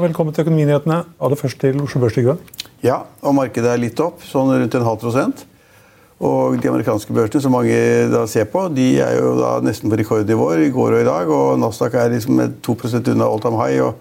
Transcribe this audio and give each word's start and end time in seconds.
velkommen 0.00 0.34
til 0.34 0.46
Økonominyhetene. 0.46 1.02
Aller 1.20 1.38
først 1.38 1.60
til 1.60 1.78
Oslo 1.82 2.00
Børs, 2.00 2.16
Trygve. 2.16 2.36
Ja, 2.84 3.02
og 3.20 3.34
markedet 3.36 3.68
er 3.68 3.80
litt 3.80 4.00
opp, 4.00 4.22
sånn 4.24 4.52
rundt 4.54 4.76
en 4.76 4.86
halv 4.86 5.00
prosent. 5.02 5.44
Og 6.20 6.56
de 6.60 6.68
amerikanske 6.68 7.14
børsene 7.16 7.40
som 7.40 7.54
mange 7.56 7.76
da 8.12 8.26
ser 8.28 8.48
på, 8.52 8.66
de 8.76 8.90
er 9.00 9.16
jo 9.16 9.34
da 9.38 9.54
nesten 9.64 9.88
på 9.88 9.96
rekordnivåer 10.00 10.66
i 10.66 10.72
går 10.72 10.96
og 10.96 11.02
i 11.02 11.08
dag. 11.08 11.32
Og 11.32 11.60
Nasdaq 11.60 11.96
er 11.96 12.12
liksom 12.12 12.42
2 12.60 12.76
unna 13.14 13.28
all 13.28 13.40
time 13.40 13.60
high. 13.60 13.80
og 13.84 13.94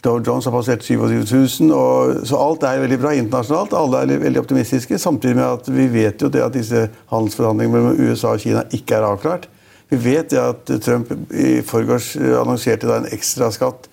Dow 0.00 0.16
Jones 0.24 0.46
har 0.48 0.54
passert 0.54 0.84
27 0.84 1.26
000. 1.60 1.72
Og, 1.76 2.24
så 2.24 2.40
alt 2.40 2.64
er 2.64 2.80
veldig 2.80 3.00
bra 3.02 3.12
internasjonalt. 3.12 3.76
Alle 3.76 4.00
er 4.00 4.24
veldig 4.24 4.40
optimistiske. 4.40 4.98
Samtidig 4.98 5.36
med 5.36 5.44
at 5.44 5.68
vi 5.68 5.86
vet 5.92 6.22
jo 6.22 6.32
det 6.32 6.44
at 6.44 6.56
disse 6.56 6.88
handelsforhandlingene 7.12 7.76
mellom 7.76 8.08
USA 8.08 8.32
og 8.32 8.40
Kina 8.40 8.64
ikke 8.72 8.96
er 8.96 9.08
avklart. 9.10 9.48
Vi 9.90 10.00
vet 10.00 10.32
det 10.32 10.40
at 10.40 10.70
Trump 10.80 11.12
i 11.34 11.60
forgårs 11.66 12.14
annonserte 12.16 12.88
da 12.88 13.02
en 13.02 13.10
ekstraskatt 13.12 13.90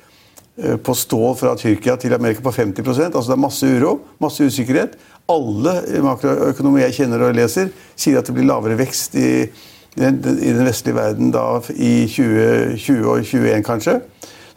på 0.57 0.93
stål 0.97 1.35
fra 1.37 1.51
Tyrkia 1.53 1.93
til 2.01 2.15
Amerika 2.15 2.41
på 2.41 2.49
50% 2.49 3.11
altså 3.11 3.27
Det 3.29 3.35
er 3.35 3.41
masse 3.43 3.67
uro, 3.69 3.91
masse 4.17 4.41
usikkerhet. 4.41 4.95
Alle 5.29 5.73
makroøkonomer 6.01 6.87
jeg 6.87 6.95
kjenner 6.97 7.27
og 7.27 7.35
leser, 7.37 7.69
sier 7.93 8.17
at 8.17 8.25
det 8.25 8.33
blir 8.33 8.47
lavere 8.49 8.77
vekst 8.79 9.17
i, 9.21 9.29
i 9.45 10.07
den 10.07 10.65
vestlige 10.65 10.97
verden 10.97 11.29
da 11.35 11.59
i 11.75 12.07
2020 12.09 13.05
og 13.05 13.21
2021 13.21 13.67
kanskje. 13.67 13.99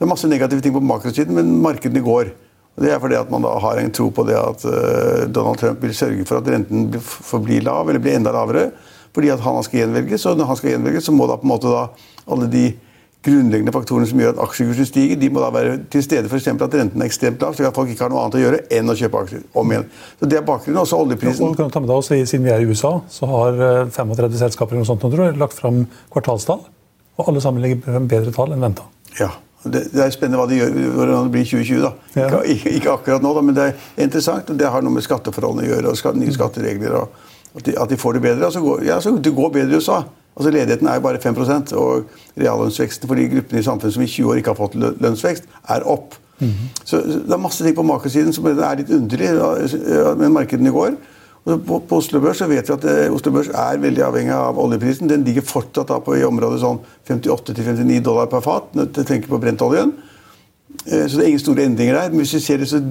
Det 0.00 0.06
er 0.06 0.08
masse 0.08 0.28
negative 0.32 0.64
ting 0.64 0.72
på 0.72 0.80
makrosiden, 0.80 1.36
men 1.36 1.58
markedene 1.60 2.00
går. 2.00 2.30
Og 2.76 2.84
det 2.86 2.92
er 2.94 3.00
fordi 3.02 3.18
at 3.18 3.28
man 3.28 3.44
da 3.44 3.50
har 3.60 3.76
en 3.76 3.90
tro 3.92 4.06
på 4.16 4.24
det 4.24 4.38
at 4.40 4.62
uh, 4.64 5.26
Donald 5.28 5.58
Trump 5.60 5.82
vil 5.84 5.92
sørge 5.92 6.24
for 6.24 6.40
at 6.40 6.48
renten 6.48 6.86
forblir 7.02 7.66
lav, 7.66 7.88
eller 7.88 8.00
blir 8.00 8.16
enda 8.16 8.32
lavere. 8.32 8.70
Fordi 9.12 9.28
at 9.34 9.42
han 9.44 9.58
skal 9.66 9.82
gjenvelges, 9.82 10.24
og 10.30 10.38
når 10.38 10.48
han 10.48 10.56
skal 10.56 10.72
gjenvelges, 10.72 11.04
så 11.04 11.12
må 11.12 11.26
da 11.28 11.36
på 11.36 11.44
en 11.44 11.52
måte 11.52 11.72
da 11.72 11.82
alle 12.30 12.48
de 12.48 12.64
grunnleggende 13.24 13.72
faktorene 13.74 14.08
som 14.08 14.20
gjør 14.22 14.32
at 14.32 14.40
aksjekursen 14.46 14.86
stiger, 14.88 15.18
de 15.20 15.28
må 15.32 15.42
da 15.42 15.50
være 15.52 15.74
til 15.92 16.04
stede. 16.04 16.30
F.eks. 16.30 16.48
at 16.50 16.76
renten 16.80 17.02
er 17.02 17.10
ekstremt 17.10 17.42
lav, 17.44 17.52
slik 17.56 17.68
at 17.68 17.76
folk 17.76 17.92
ikke 17.92 18.06
har 18.06 18.12
noe 18.12 18.22
annet 18.24 18.38
å 18.38 18.42
gjøre 18.44 18.60
enn 18.78 18.92
å 18.92 18.96
kjøpe 18.96 19.20
aksjer. 19.26 19.42
om 19.60 19.74
igjen. 19.74 19.86
Så 20.20 20.30
Det 20.30 20.38
er 20.38 20.46
bakgrunnen. 20.46 20.80
Også 20.80 20.96
oljeprisen. 20.96 21.50
Ja, 21.50 21.54
kan 21.58 21.70
ta 21.70 21.82
med 21.84 21.90
deg 21.92 22.00
også, 22.00 22.16
Siden 22.26 22.46
vi 22.48 22.54
er 22.54 22.64
i 22.64 22.70
USA, 22.70 23.00
så 23.08 23.28
har 23.28 23.60
35 23.92 24.38
selskaper 24.40 24.72
eller 24.72 24.86
noe 24.86 24.92
sånt, 24.92 25.04
tror 25.04 25.26
jeg, 25.26 25.36
lagt 25.36 25.58
fram 25.58 25.86
kvartalstall. 26.12 26.64
Og 27.20 27.28
alle 27.28 27.40
sammen 27.44 27.60
legger 27.60 27.84
frem 27.84 28.08
bedre 28.08 28.32
tall 28.32 28.54
enn 28.56 28.64
venta. 28.64 28.88
Ja. 29.20 29.30
Det, 29.60 29.90
det, 29.92 30.00
er 30.00 30.12
spennende 30.14 30.40
hva 30.40 30.46
de 30.48 30.56
gjør 30.56 30.70
hvordan 30.96 31.26
det 31.26 31.32
blir 31.34 31.42
i 31.44 31.50
2020. 31.50 31.82
da. 31.84 31.90
Ja. 32.16 32.28
Ikke, 32.48 32.70
ikke, 32.78 32.94
akkurat 32.94 33.24
nå, 33.24 33.34
da, 33.36 33.42
men 33.44 33.56
det 33.58 33.66
er 33.66 34.06
interessant. 34.06 34.48
og 34.48 34.56
Det 34.56 34.70
har 34.72 34.80
noe 34.80 34.96
med 34.96 35.04
skatteforholdene 35.04 35.66
å 35.66 35.74
gjøre. 35.74 35.92
og 35.92 36.00
skatt, 36.00 36.16
nye 36.16 36.32
skatteregler. 36.32 36.96
og 37.02 37.28
at 37.50 37.66
de, 37.66 37.74
at 37.82 37.90
de, 37.90 37.98
får 37.98 38.16
det 38.16 38.22
bedre. 38.24 38.46
Altså, 38.46 38.78
ja, 38.86 39.00
så 39.00 39.12
Det 39.18 39.34
går 39.34 39.52
bedre 39.52 39.76
i 39.76 39.76
USA. 39.76 40.02
Altså 40.36 40.50
Ledigheten 40.50 40.88
er 40.88 40.94
jo 40.94 41.04
bare 41.04 41.20
5% 41.20 41.72
og 41.76 42.10
reallønnsveksten 42.38 43.08
for 43.08 43.18
de 43.18 43.28
gruppene 43.28 43.60
i 43.60 43.66
samfunnet 43.66 43.94
som 43.94 44.02
i 44.02 44.10
20 44.10 44.30
år 44.30 44.40
ikke 44.40 44.54
har 44.54 44.60
fått 44.60 44.76
lønnsvekst, 44.78 45.48
er 45.68 45.86
opp. 45.86 46.14
Mm 46.40 46.48
-hmm. 46.48 46.68
Så 46.84 46.96
Det 46.96 47.32
er 47.32 47.36
masse 47.36 47.64
ting 47.64 47.76
på 47.76 47.82
makersiden 47.82 48.32
som 48.32 48.46
er 48.46 48.76
litt 48.76 48.90
underlig, 48.90 49.28
med 50.18 50.28
markedene 50.28 50.68
i 50.68 50.72
går. 50.72 50.94
Og 51.44 51.62
på, 51.64 51.78
på, 51.88 51.96
Oslo 51.96 52.20
Børs 52.20 52.40
så 52.42 52.46
vet 52.50 52.68
vi 52.68 52.74
at 52.74 52.82
det, 52.84 52.94
eh, 53.06 53.12
Oslo 53.14 53.32
Børs 53.32 53.48
er 53.48 53.80
veldig 53.80 54.02
avhengig 54.04 54.32
av 54.36 54.58
oljeprisen. 54.60 55.08
Den 55.08 55.24
ligger 55.24 55.46
fortsatt 55.46 55.88
da 55.88 55.98
på 56.04 56.18
i 56.18 56.24
området 56.26 56.60
sånn 56.60 56.80
58-59 57.08 58.02
dollar 58.04 58.26
per 58.26 58.44
fat. 58.44 58.74
når 58.74 58.90
du 58.92 59.02
tenker 59.02 59.28
på 59.28 59.40
brentoljen. 59.40 59.94
Eh, 60.86 61.06
så 61.06 61.16
det 61.16 61.24
er 61.24 61.28
ingen 61.28 61.40
store 61.40 61.64
endringer 61.64 61.94
der. 61.96 62.10
Men 62.10 62.18
hvis 62.18 62.34
vi 62.34 62.40
ser 62.44 62.60
det, 62.60 62.68
så 62.68 62.82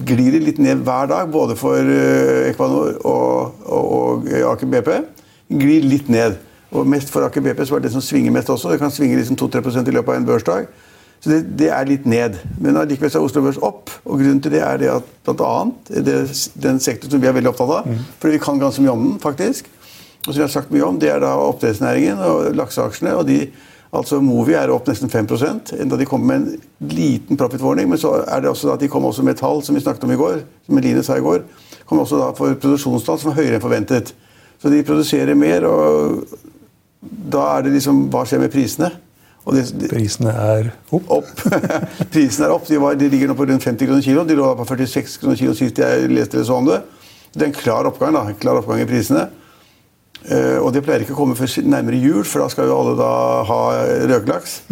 glir 0.00 0.32
det 0.32 0.42
litt 0.42 0.58
ned 0.58 0.80
hver 0.86 1.06
dag, 1.12 1.28
både 1.30 1.56
for 1.60 1.76
eh, 1.76 2.48
Equinor 2.50 2.96
og, 3.04 3.60
og, 3.66 4.24
og 4.24 4.32
Aker 4.54 4.66
BP. 4.66 4.90
Glir 5.60 5.84
litt 5.84 6.08
ned. 6.08 6.40
Og 6.74 6.88
mest 6.90 7.12
for 7.12 7.26
Aker 7.26 7.44
BP 7.44 7.62
så 7.64 7.76
er 7.76 7.82
det 7.82 7.90
det 7.90 7.94
som 7.94 8.02
svinger 8.04 8.34
mest 8.34 8.50
også. 8.50 8.72
Det 8.72 8.80
kan 8.82 8.92
svinge 8.92 9.18
liksom 9.20 9.38
2-3% 9.38 9.88
i 9.88 9.94
løpet 9.94 10.12
av 10.12 10.20
en 10.20 10.26
børsdag. 10.26 10.66
Så 11.24 11.30
det, 11.30 11.38
det, 11.58 11.70
er 11.72 11.86
litt 11.88 12.04
ned. 12.04 12.34
Men 12.60 12.76
allikevel 12.76 13.12
er 13.12 13.22
Oslo 13.24 13.44
Børs 13.44 13.60
opp. 13.64 13.92
Og 14.04 14.18
grunnen 14.20 14.42
til 14.44 14.52
det 14.52 14.64
er 14.66 14.80
det 14.82 14.90
at 14.92 15.06
bl.a. 15.24 15.52
Det, 15.88 16.16
den 16.66 16.80
sektoren 16.82 17.14
som 17.14 17.22
vi 17.22 17.30
er 17.30 17.36
veldig 17.36 17.52
opptatt 17.54 17.76
av, 17.78 17.86
mm. 17.88 18.02
fordi 18.20 18.36
vi 18.36 18.42
kan 18.44 18.60
ganske 18.60 18.84
mye 18.84 18.92
om 18.92 19.06
den, 19.06 19.14
faktisk, 19.22 19.70
og 20.24 20.32
som 20.32 20.40
vi 20.40 20.44
har 20.44 20.52
sagt 20.52 20.72
mye 20.72 20.84
om, 20.86 20.98
det 21.00 21.10
er 21.12 21.22
da 21.22 21.34
oppdrettsnæringen 21.36 22.20
og 22.24 22.58
lakseaksjene. 22.58 23.14
og 23.14 23.28
de 23.28 23.46
Altså 23.94 24.18
Movi 24.18 24.56
er 24.58 24.72
opp 24.74 24.88
nesten 24.90 25.10
5% 25.10 25.76
enda 25.78 25.94
de 25.94 26.06
kom 26.08 26.24
med 26.26 26.40
en 26.40 26.88
liten 26.90 27.38
profit-warning. 27.38 27.86
Men 27.86 28.00
så 28.00 28.16
er 28.26 28.42
det 28.42 28.50
også 28.50 28.72
at 28.72 28.82
de 28.82 28.88
kom 28.90 29.04
også 29.06 29.22
med 29.22 29.38
tall 29.38 29.62
som 29.62 29.76
vi 29.76 29.82
snakket 29.84 30.06
om 30.08 30.14
i 30.14 30.18
går, 30.18 30.40
som 30.66 30.80
Eline 30.80 31.04
sa 31.06 31.18
i 31.18 31.22
går. 31.22 31.44
kom 31.86 32.00
også 32.00 32.18
da 32.18 32.32
for 32.34 32.56
produksjonstall 32.58 33.20
som 33.20 33.30
er 33.30 33.38
høyere 33.38 33.60
enn 33.60 33.62
forventet. 33.62 34.14
Så 34.58 34.72
de 34.72 34.82
produserer 34.82 35.36
mer, 35.38 35.66
og 35.68 36.24
da 37.04 37.44
er 37.56 37.66
det 37.66 37.74
liksom 37.76 38.06
Hva 38.12 38.24
skjer 38.28 38.42
med 38.44 38.52
prisene? 38.54 38.90
Det, 39.44 39.64
de, 39.76 39.88
prisene 39.90 40.32
er 40.32 40.70
opp? 40.88 41.10
opp. 41.18 41.30
prisene 42.14 42.46
er 42.48 42.54
opp. 42.54 42.64
De, 42.68 42.78
var, 42.80 42.96
de, 42.96 43.10
ligger 43.12 43.28
nå 43.28 43.36
på 43.36 43.44
rundt 43.50 43.66
50 43.66 43.90
kroner 43.90 44.04
kilo. 44.04 44.24
De 44.24 44.36
lå 44.38 44.46
på 44.56 44.64
46 44.70 45.18
kroner 45.20 45.36
kilo 45.36 45.56
sist 45.58 45.80
jeg 45.82 46.08
leste 46.08 46.38
eller 46.38 46.48
så 46.48 46.60
om 46.62 46.70
det. 46.70 46.80
Det 47.34 47.42
er 47.42 47.50
en 47.50 47.56
klar 47.56 47.88
oppgang, 47.90 48.14
da, 48.16 48.22
en 48.30 48.38
klar 48.40 48.62
oppgang 48.62 48.80
i 48.80 48.88
prisene. 48.88 49.26
Uh, 50.24 50.62
og 50.62 50.70
det 50.72 50.80
pleier 50.86 51.04
ikke 51.04 51.12
å 51.12 51.18
komme 51.18 51.36
før 51.36 51.50
nærmere 51.68 52.00
jul, 52.00 52.22
for 52.24 52.40
da 52.40 52.48
skal 52.48 52.70
jo 52.70 52.78
alle 52.78 52.94
da 52.96 53.10
ha 53.50 53.60
røkelaks. 54.14 54.62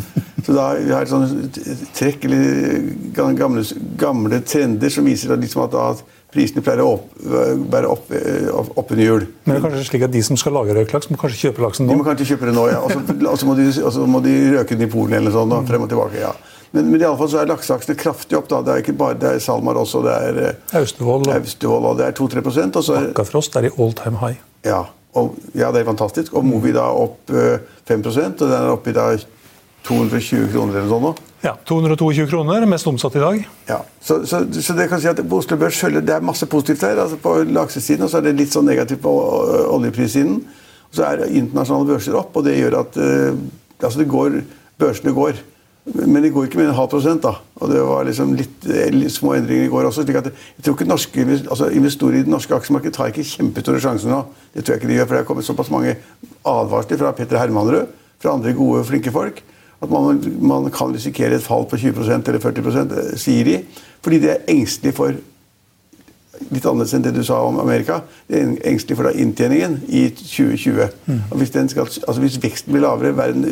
Så 0.43 0.55
da 0.57 0.71
vi 0.79 0.91
har 0.91 1.05
et 1.05 1.13
sånt 1.13 1.59
trekk 1.95 2.25
eller 2.27 3.37
gamle, 3.37 3.67
gamle 4.01 4.41
trender 4.49 4.91
som 4.91 5.07
viser 5.07 5.37
liksom 5.37 5.67
at, 5.67 5.77
at 5.77 6.03
prisene 6.33 6.65
pleier 6.65 6.81
å 6.85 6.95
være 7.73 7.91
opp, 7.93 8.09
eh, 8.17 8.49
opp, 8.53 8.73
oppunder 8.81 9.05
jul. 9.05 9.27
Men 9.45 9.57
det 9.57 9.59
er 9.61 9.67
kanskje 9.67 9.85
slik 9.91 10.07
at 10.07 10.15
de 10.15 10.23
som 10.25 10.39
skal 10.41 10.57
lage 10.57 10.77
røyklaks 10.77 11.11
må 11.13 11.19
kanskje 11.21 11.49
kjøpe 11.49 11.65
laksen 11.67 11.87
nå? 11.87 11.93
De 11.93 12.01
må 12.01 12.07
kanskje 12.07 12.31
kjøpe 12.33 12.49
det 12.49 12.55
nå, 12.57 12.65
ja. 12.73 12.81
Og 12.81 13.37
så 13.41 13.49
må, 13.49 13.57
må, 14.15 14.23
de 14.25 14.35
røke 14.57 14.79
den 14.79 14.89
i 14.89 14.91
Polen 14.93 15.19
eller 15.19 15.35
sånn, 15.35 15.53
da, 15.53 15.61
frem 15.69 15.85
og 15.85 15.93
tilbake. 15.93 16.23
ja. 16.23 16.33
Men, 16.73 16.89
men 16.89 17.03
i 17.03 17.05
alle 17.05 17.19
fall 17.21 17.29
så 17.29 17.43
er 17.43 17.51
lakseaksene 17.51 17.99
kraftig 18.01 18.39
opp. 18.39 18.49
da. 18.49 18.63
Det 18.65 18.73
er 18.73 18.87
ikke 18.87 18.97
bare 18.97 19.19
det 19.21 19.35
er 19.35 19.45
SalMar 19.45 19.77
også. 19.83 20.01
Det 20.07 20.15
er 20.31 20.41
eh, 20.41 20.79
Austevoll. 20.81 21.29
Austevoll 21.35 21.91
og 21.91 22.01
det 22.01 22.09
er 22.09 22.17
2-3 22.17 22.45
Bakkafrost 22.47 23.61
er 23.61 23.69
i 23.69 23.75
all 23.77 23.93
time 23.99 24.23
high. 24.23 24.41
Ja, 24.65 24.87
og, 25.21 25.37
ja, 25.53 25.69
det 25.69 25.83
er 25.83 25.91
fantastisk. 25.91 26.33
Og 26.33 26.49
Movi 26.49 26.73
da 26.73 26.89
opp 26.97 27.29
5 27.29 28.07
og 28.09 28.17
den 28.17 28.57
er 28.57 28.73
oppe 28.73 28.95
i 28.95 28.97
da 28.97 29.11
220 29.87 30.51
kroner 30.53 30.79
eller 30.79 30.89
noe 30.89 31.13
sånt. 31.13 31.29
Ja, 31.43 31.57
222 31.67 32.29
kroner, 32.31 32.63
mest 32.71 32.87
omsatt 32.87 33.17
i 33.19 33.23
dag. 33.23 33.39
Ja, 33.67 33.81
så, 33.99 34.21
så, 34.27 34.45
så, 34.55 34.75
det 34.79 34.87
kan 34.91 35.01
si 35.03 35.11
at 35.11 35.19
på 35.27 35.41
Oslo 35.41 35.57
Børs 35.59 35.81
følger 35.83 36.05
det 36.07 36.15
er 36.15 36.25
masse 36.25 36.47
positivt 36.47 36.85
her. 36.87 37.01
altså 37.03 37.19
På 37.19 37.41
laksesiden 37.43 38.07
og 38.07 38.13
så 38.13 38.21
er 38.21 38.29
det 38.29 38.37
litt 38.39 38.55
sånn 38.55 38.69
negativt 38.69 39.03
på 39.03 39.15
oljeprissiden. 39.75 40.37
Og 40.87 40.99
så 40.99 41.09
er 41.09 41.25
internasjonale 41.27 41.89
børser 41.89 42.19
opp, 42.21 42.37
og 42.39 42.47
det 42.47 42.61
gjør 42.61 42.77
at 42.85 42.99
uh, 43.01 43.41
altså 43.81 43.99
det 43.99 44.07
går, 44.13 44.37
børsene 44.79 45.15
går. 45.17 45.41
Men 45.99 46.23
de 46.23 46.31
går 46.31 46.47
ikke 46.47 46.61
med 46.61 46.69
en 46.69 46.77
halv 46.79 46.93
prosent. 46.93 47.25
da, 47.25 47.33
og 47.59 47.73
Det 47.73 47.81
var 47.89 48.07
liksom 48.07 48.37
litt, 48.39 48.69
litt 48.95 49.11
små 49.11 49.33
endringer 49.35 49.67
i 49.67 49.73
går 49.73 49.89
også. 49.89 50.05
slik 50.07 50.21
at 50.21 50.29
jeg 50.31 50.63
tror 50.63 50.77
ikke 50.77 50.87
norske, 50.87 51.25
altså 51.43 51.73
Investorer 51.75 52.21
i 52.21 52.23
det 52.23 52.31
norske 52.31 52.55
aksjemarkedet 52.55 52.95
tar 52.95 53.11
ikke 53.11 53.27
kjempestore 53.27 53.83
sjanser 53.83 54.15
nå. 54.15 54.21
Det 54.55 54.63
tror 54.63 54.77
jeg 54.77 54.83
ikke 54.85 54.93
de 54.93 55.01
gjør, 55.01 55.09
for 55.09 55.17
det 55.17 55.25
har 55.25 55.31
kommet 55.33 55.49
såpass 55.49 55.73
mange 55.75 55.97
advarsler 56.47 57.03
fra 57.03 57.11
Petter 57.19 57.43
Hermanrud, 57.43 57.91
fra 58.23 58.37
andre 58.37 58.55
gode, 58.55 58.85
flinke 58.87 59.11
folk 59.11 59.43
at 59.83 59.91
man, 59.91 60.21
man, 60.39 60.71
kan 60.71 60.95
risikere 60.95 61.37
et 61.37 61.43
fall 61.43 61.67
på 61.67 61.79
20 61.81 62.07
eller 62.15 62.39
40 62.39 62.83
eh, 62.83 63.15
sier 63.19 63.49
de. 63.49 63.59
Fordi 64.03 64.21
de 64.23 64.31
er 64.31 64.45
engstelige 64.51 64.95
for 64.95 65.17
litt 66.53 66.67
annerledes 66.67 66.95
enn 66.97 67.05
det 67.05 67.15
du 67.17 67.23
sa 67.27 67.41
om 67.47 67.59
Amerika. 67.63 68.01
De 68.31 68.39
er 68.39 68.53
engstelige 68.71 69.01
for 69.01 69.09
da 69.09 69.15
inntjeningen 69.19 69.81
i 69.89 70.05
2020. 70.15 70.87
Og 71.31 71.37
hvis, 71.41 71.53
den 71.55 71.71
skal, 71.71 71.91
altså 71.91 72.23
hvis 72.23 72.39
veksten 72.43 72.75
blir 72.75 72.85
lavere 72.87 73.13
verden, 73.17 73.49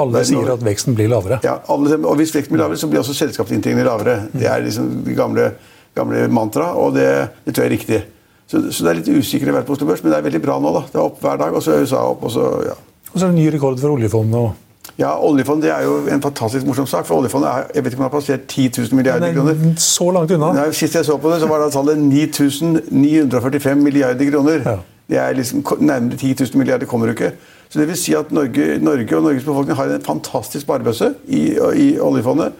Alle 0.00 0.16
verden 0.16 0.30
sier 0.32 0.52
at 0.56 0.64
veksten 0.64 0.96
blir 0.96 1.12
lavere. 1.12 1.38
ja, 1.44 1.58
alle, 1.70 2.00
og 2.00 2.16
hvis 2.20 2.34
veksten 2.34 2.56
blir 2.56 2.64
lavere, 2.64 2.80
så 2.80 2.88
blir 2.90 3.04
også 3.04 3.16
selskapsinntegningene 3.20 3.86
lavere. 3.88 4.16
Det 4.32 4.48
er 4.50 4.64
liksom 4.64 4.90
det 5.04 5.16
gamle, 5.18 5.52
gamle 5.96 6.26
mantra, 6.28 6.72
og 6.80 6.96
det, 6.96 7.08
det 7.44 7.54
tror 7.54 7.66
jeg 7.66 7.72
er 7.72 7.76
riktig. 7.76 8.02
Så, 8.48 8.60
så 8.72 8.84
det 8.84 8.90
er 8.90 9.00
litt 9.00 9.12
usikre 9.12 9.52
å 9.52 9.60
være 9.60 9.68
på 9.68 9.76
Oslo 9.76 9.88
Børs, 9.88 10.02
men 10.04 10.12
det 10.12 10.18
er 10.18 10.28
veldig 10.28 10.42
bra 10.44 10.58
nå. 10.60 10.72
da. 10.74 10.84
Det 10.90 11.00
er 11.00 11.06
opp 11.06 11.22
hver 11.24 11.40
dag, 11.40 11.54
og 11.56 11.64
så 11.64 11.76
er 11.76 11.86
USA 11.86 12.04
opp. 12.10 12.26
og 12.28 12.34
så, 12.34 12.50
ja. 12.68 12.76
Og 13.12 13.16
så 13.16 13.24
er 13.24 13.32
det 13.32 13.38
ny 13.38 13.48
rekord 13.54 13.80
for 13.80 13.96
oljefondet. 13.96 14.40
og 14.40 14.60
Ja, 14.98 15.16
Oljefondet 15.18 15.64
det 15.64 15.70
er 15.74 15.82
jo 15.88 15.94
en 16.06 16.22
fantastisk 16.22 16.66
morsom 16.66 16.86
sak, 16.86 17.06
for 17.06 17.18
oljefondet 17.18 17.48
er, 17.50 17.64
jeg 17.74 17.84
vet 17.84 17.92
ikke 17.92 18.02
om 18.02 18.04
det 18.04 18.10
har 18.12 18.20
passert 18.20 18.44
10 18.46 18.70
000 18.78 18.94
milliarder 18.94 19.32
kroner. 19.34 19.52
er 19.52 19.80
så 19.82 20.10
langt 20.14 20.30
unna. 20.30 20.52
Nei, 20.54 20.66
Sist 20.72 20.94
jeg 20.94 21.04
så 21.08 21.16
på 21.18 21.32
det, 21.32 21.40
så 21.42 21.48
var 21.50 21.64
det 21.64 21.72
tallet 21.74 21.98
9945 21.98 23.82
milliarder 23.82 24.30
kroner. 24.30 24.60
Ja. 24.64 24.76
Det 25.10 25.18
er 25.20 25.34
liksom 25.36 25.64
Nærmere 25.80 26.16
10 26.16 26.36
000 26.40 26.58
milliarder 26.58 26.86
kommer 26.86 27.10
jo 27.10 27.16
ikke. 27.16 27.32
Så 27.68 27.80
det 27.80 27.88
vil 27.88 27.98
si 27.98 28.14
at 28.14 28.30
Norge, 28.32 28.78
Norge 28.78 29.16
og 29.16 29.22
Norges 29.22 29.44
befolkning 29.44 29.76
har 29.76 29.90
en 29.90 30.04
fantastisk 30.04 30.62
sparebøsse 30.62 31.14
i, 31.26 31.42
i 31.74 31.88
oljefondet. 32.00 32.52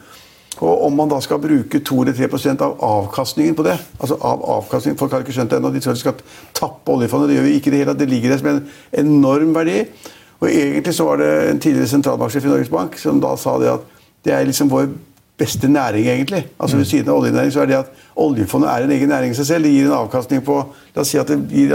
Og 0.59 0.85
om 0.87 0.93
man 0.93 1.11
da 1.11 1.21
skal 1.23 1.39
bruke 1.43 1.81
2-3% 1.89 2.63
av 2.63 2.77
avkastningen 2.83 3.57
på 3.59 3.65
det 3.67 3.75
altså 4.01 4.19
av 4.23 4.43
avkastningen, 4.59 4.99
Folk 4.99 5.13
har 5.13 5.25
ikke 5.25 5.35
skjønt 5.35 5.51
det 5.51 5.59
ennå. 5.59 5.71
De 5.75 5.81
tror 5.83 5.97
de 5.97 6.03
skal 6.03 6.21
tappe 6.55 6.93
oljefondet. 6.95 7.31
Det 7.31 7.39
gjør 7.39 7.49
vi 7.49 7.55
ikke 7.59 7.73
det 7.75 7.81
hele. 7.83 7.97
Det 7.99 8.11
ligger 8.11 8.35
der 8.35 8.43
som 8.43 8.51
en 8.53 8.61
enorm 9.05 9.55
verdi. 9.57 9.81
Og 10.41 10.51
egentlig 10.51 10.95
så 10.95 11.07
var 11.09 11.21
det 11.23 11.33
en 11.51 11.61
tidligere 11.61 11.89
sentralbanksjef 11.89 12.45
i 12.45 12.53
Norges 12.53 12.73
Bank 12.73 12.99
som 13.01 13.21
da 13.23 13.35
sa 13.41 13.59
det 13.63 13.73
at 13.73 13.91
det 14.25 14.33
er 14.35 14.47
liksom 14.49 14.71
vår 14.73 14.89
beste 15.39 15.69
næring, 15.69 16.07
egentlig. 16.07 16.47
Altså 16.61 16.77
Ved 16.77 16.85
siden 16.85 17.09
av 17.09 17.19
oljenæring 17.19 17.53
så 17.53 17.61
er 17.61 17.67
det 17.67 17.75
at 17.75 17.87
oljefondet 18.17 18.71
er 18.71 18.85
en 18.85 18.91
egen 18.91 19.09
næring 19.09 19.31
i 19.31 19.35
seg 19.35 19.47
selv. 19.47 19.65
Det 19.65 19.73
gir 19.73 19.87
en 19.87 19.99
avkastning 19.99 20.45
på 20.45 20.61
La 20.95 21.03
oss 21.03 21.11
si 21.11 21.19
at 21.19 21.29
det 21.29 21.41
gir 21.51 21.75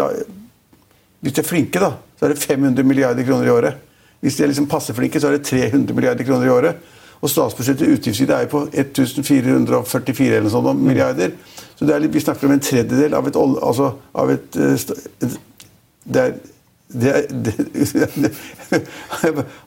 Hvis 1.20 1.34
de 1.34 1.42
er 1.42 1.46
flinke, 1.46 1.80
da, 1.80 1.92
så 2.20 2.26
er 2.26 2.30
det 2.30 2.40
500 2.40 2.84
milliarder 2.84 3.24
kroner 3.24 3.46
i 3.46 3.50
året. 3.50 3.74
Hvis 4.22 4.36
de 4.36 4.44
er 4.44 4.48
liksom 4.48 4.68
passe 4.68 4.94
flinke, 4.94 5.20
så 5.20 5.28
er 5.28 5.32
det 5.38 5.46
300 5.46 5.96
milliarder 5.96 6.24
kroner 6.24 6.46
i 6.46 6.50
året. 6.50 6.76
Og 7.22 7.30
statsbudsjettet 7.30 7.92
utgiftsside 7.92 8.34
er 8.34 8.46
jo 8.46 8.52
på 8.54 8.62
1444 8.72 10.38
eller 10.38 10.50
sånt 10.50 10.80
milliarder. 10.80 11.32
Så 11.76 11.86
det 11.86 11.96
er, 11.96 12.08
vi 12.08 12.20
snakker 12.20 12.48
om 12.48 12.54
en 12.54 12.64
tredjedel 12.64 13.14
av 13.14 13.28
et 13.28 13.36
altså 13.36 13.92
av 14.16 14.32
et, 14.32 14.56
eh, 14.56 15.28
et 15.28 15.40
det 16.06 16.22
er 16.22 16.34
det 16.90 17.10
er, 17.14 17.26
det, 17.30 17.54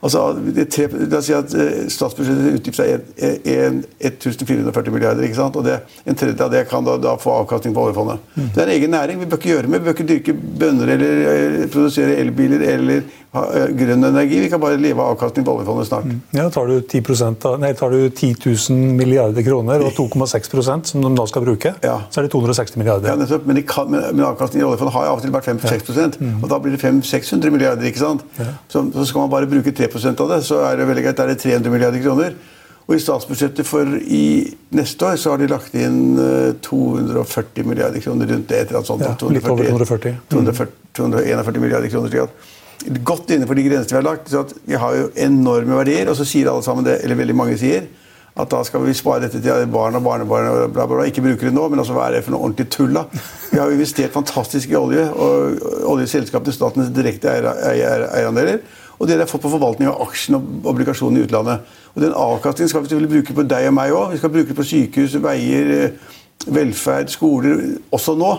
altså, 0.02 0.22
det 0.54 0.64
er 0.64 0.70
tre, 0.74 0.86
La 1.12 1.20
oss 1.20 1.28
si 1.28 1.34
at 1.36 1.54
eh, 1.54 1.84
statsbudsjettets 1.92 2.58
utgift 2.58 2.80
er 2.82 2.98
en- 3.22 3.46
en- 3.52 3.84
1440 4.02 4.90
milliarder. 4.92 5.22
ikke 5.22 5.38
sant? 5.38 5.56
Og 5.56 5.64
det, 5.64 5.78
en 6.06 6.14
tredjedel 6.18 6.44
av 6.48 6.50
det 6.52 6.64
kan 6.70 6.84
da, 6.84 6.96
da 6.98 7.16
få 7.16 7.30
avkastning 7.44 7.74
på 7.76 7.84
oljefondet. 7.86 8.18
Det 8.34 8.58
er 8.58 8.66
en 8.66 8.74
egen 8.76 8.90
næring. 8.90 9.20
Vi 9.20 9.26
bør 9.30 9.38
ikke 9.38 9.52
gjøre 9.54 9.68
med. 9.70 9.80
Vi 9.80 9.84
bør 9.90 9.96
ikke 9.98 10.08
dyrke 10.10 10.34
bønner 10.58 10.88
eller 10.96 11.12
eller 11.32 11.68
produsere 11.72 12.16
elbiler 12.18 12.62
eller 12.74 13.02
ha 13.32 13.44
eh, 13.54 13.68
grønn 13.78 14.04
energi. 14.04 14.40
Vi 14.42 14.48
kan 14.52 14.60
bare 14.60 14.76
leve 14.80 15.00
av 15.00 15.14
avkastning 15.14 15.46
på 15.46 15.54
oljefondet 15.56 15.86
snart. 15.88 16.10
Ja, 16.36 16.48
tar 16.52 16.66
du, 16.68 16.80
10% 16.82 17.46
av, 17.48 17.58
nei, 17.62 17.72
tar 17.78 17.90
du 17.94 18.08
10 18.10 18.34
000 18.44 18.96
milliarder 18.98 19.42
kroner 19.46 19.80
og 19.86 19.94
2,6% 19.96 20.90
som 20.90 21.02
de 21.06 21.14
da 21.16 21.26
skal 21.30 21.46
bruke, 21.46 21.74
Ja. 21.86 22.00
så 22.10 22.20
er 22.20 22.26
det 22.26 22.32
260 22.34 22.76
milliarder. 22.82 23.08
Ja, 23.08 23.16
nettopp, 23.16 23.46
men, 23.46 23.56
de 23.56 23.62
kan, 23.62 23.88
men, 23.90 24.04
men 24.16 24.26
avkastningen 24.26 24.66
i 24.66 24.68
oljefondet 24.68 24.94
har 24.98 25.08
av 25.12 25.16
og 25.16 25.22
til 25.24 25.32
vært 25.32 25.48
5-6 25.48 26.18
og 26.42 26.48
da 26.50 26.58
blir 26.58 26.76
det 26.76 26.80
500-600 27.12 27.50
milliarder. 27.54 27.86
ikke 27.88 28.02
sant? 28.02 28.24
Så, 28.68 28.82
så 28.94 29.04
skal 29.08 29.24
man 29.24 29.30
bare 29.32 29.50
bruke 29.50 29.72
3% 29.76 30.24
av 30.24 30.32
det, 30.34 30.40
så 30.48 30.62
er 30.68 30.80
det 30.80 30.88
veldig 30.88 31.04
greit. 31.06 31.16
Da 31.18 31.26
er 31.26 31.34
det 31.34 31.42
300 31.44 31.72
milliarder 31.74 32.02
kroner. 32.04 32.36
Og 32.82 32.96
i 32.96 33.00
statsbudsjettet 33.02 33.66
for 33.68 33.86
i 34.02 34.22
neste 34.74 35.06
år 35.06 35.18
så 35.20 35.30
har 35.32 35.38
de 35.38 35.46
lagt 35.52 35.74
inn 35.78 36.18
eh, 36.18 36.48
240 36.66 37.68
milliarder 37.68 38.02
kroner 38.02 38.26
rundt 38.32 38.48
det. 38.50 38.58
et 38.64 38.72
eller 38.72 38.80
annet 38.80 38.90
sånt. 38.90 39.04
Ja, 39.06 39.14
litt 39.36 39.46
over 39.46 39.68
240. 39.70 40.16
240 40.32 40.78
241 40.98 41.62
milliarder 41.62 41.88
kroner. 41.92 42.10
slik 42.10 42.26
at 42.26 42.58
Godt 43.06 43.30
innenfor 43.30 43.54
de 43.54 43.62
grensene 43.62 43.94
vi 43.94 44.00
har 44.00 44.08
lagt. 44.08 44.30
så 44.30 44.40
at 44.42 44.54
Vi 44.66 44.74
har 44.74 44.96
jo 44.98 45.10
enorme 45.14 45.76
verdier, 45.78 46.10
og 46.10 46.16
så 46.18 46.26
sier 46.26 46.50
alle 46.50 46.64
sammen 46.66 46.84
det, 46.84 46.98
eller 47.04 47.14
veldig 47.20 47.36
mange 47.38 47.54
sier, 47.60 47.86
at 48.34 48.48
da 48.48 48.62
skal 48.64 48.80
vi 48.86 48.94
spare 48.96 49.26
dette 49.26 49.40
til 49.44 49.66
barn 49.72 49.98
og 49.98 50.04
barnebarn 50.06 50.46
og 50.48 50.70
bla, 50.72 50.86
bla, 50.86 50.96
bla. 50.96 51.04
Ikke 51.08 51.20
bruke 51.24 51.44
det 51.44 51.52
nå, 51.52 51.66
men 51.68 51.82
altså 51.82 51.92
hva 51.96 52.06
er 52.08 52.16
det 52.16 52.22
for 52.24 52.32
noe 52.32 52.46
ordentlig 52.46 52.68
tull, 52.72 52.94
da? 52.96 53.02
Vi 53.50 53.58
har 53.60 53.72
investert 53.74 54.14
fantastisk 54.14 54.70
i 54.72 54.78
olje, 54.78 55.04
og 55.12 55.58
oljeselskapene, 55.92 56.54
statens 56.56 56.88
direkte 56.96 57.28
eier- 57.28 57.60
eier- 57.74 58.06
eierandeler. 58.08 58.62
Og 58.98 59.08
det 59.08 59.16
de 59.18 59.24
har 59.24 59.28
fått 59.28 59.42
på 59.44 59.50
forvaltning 59.52 59.90
av 59.90 60.00
aksjene 60.06 60.38
og 60.40 60.70
obligasjonene 60.72 61.20
i 61.20 61.26
utlandet. 61.26 61.60
Og 61.92 62.02
den 62.06 62.14
avkastningen 62.16 62.70
skal 62.70 62.84
vi 62.84 62.88
selvfølgelig 62.92 63.12
bruke 63.18 63.36
på 63.36 63.44
deg 63.50 63.66
og 63.68 63.74
meg 63.76 63.92
òg. 63.92 64.12
Vi 64.14 64.20
skal 64.22 64.32
bruke 64.32 64.48
det 64.48 64.56
på 64.56 64.68
sykehus, 64.70 65.18
veier, 65.20 65.72
eh, 65.76 65.90
velferd, 66.46 67.10
skoler, 67.12 67.60
også 67.92 68.16
nå. 68.16 68.32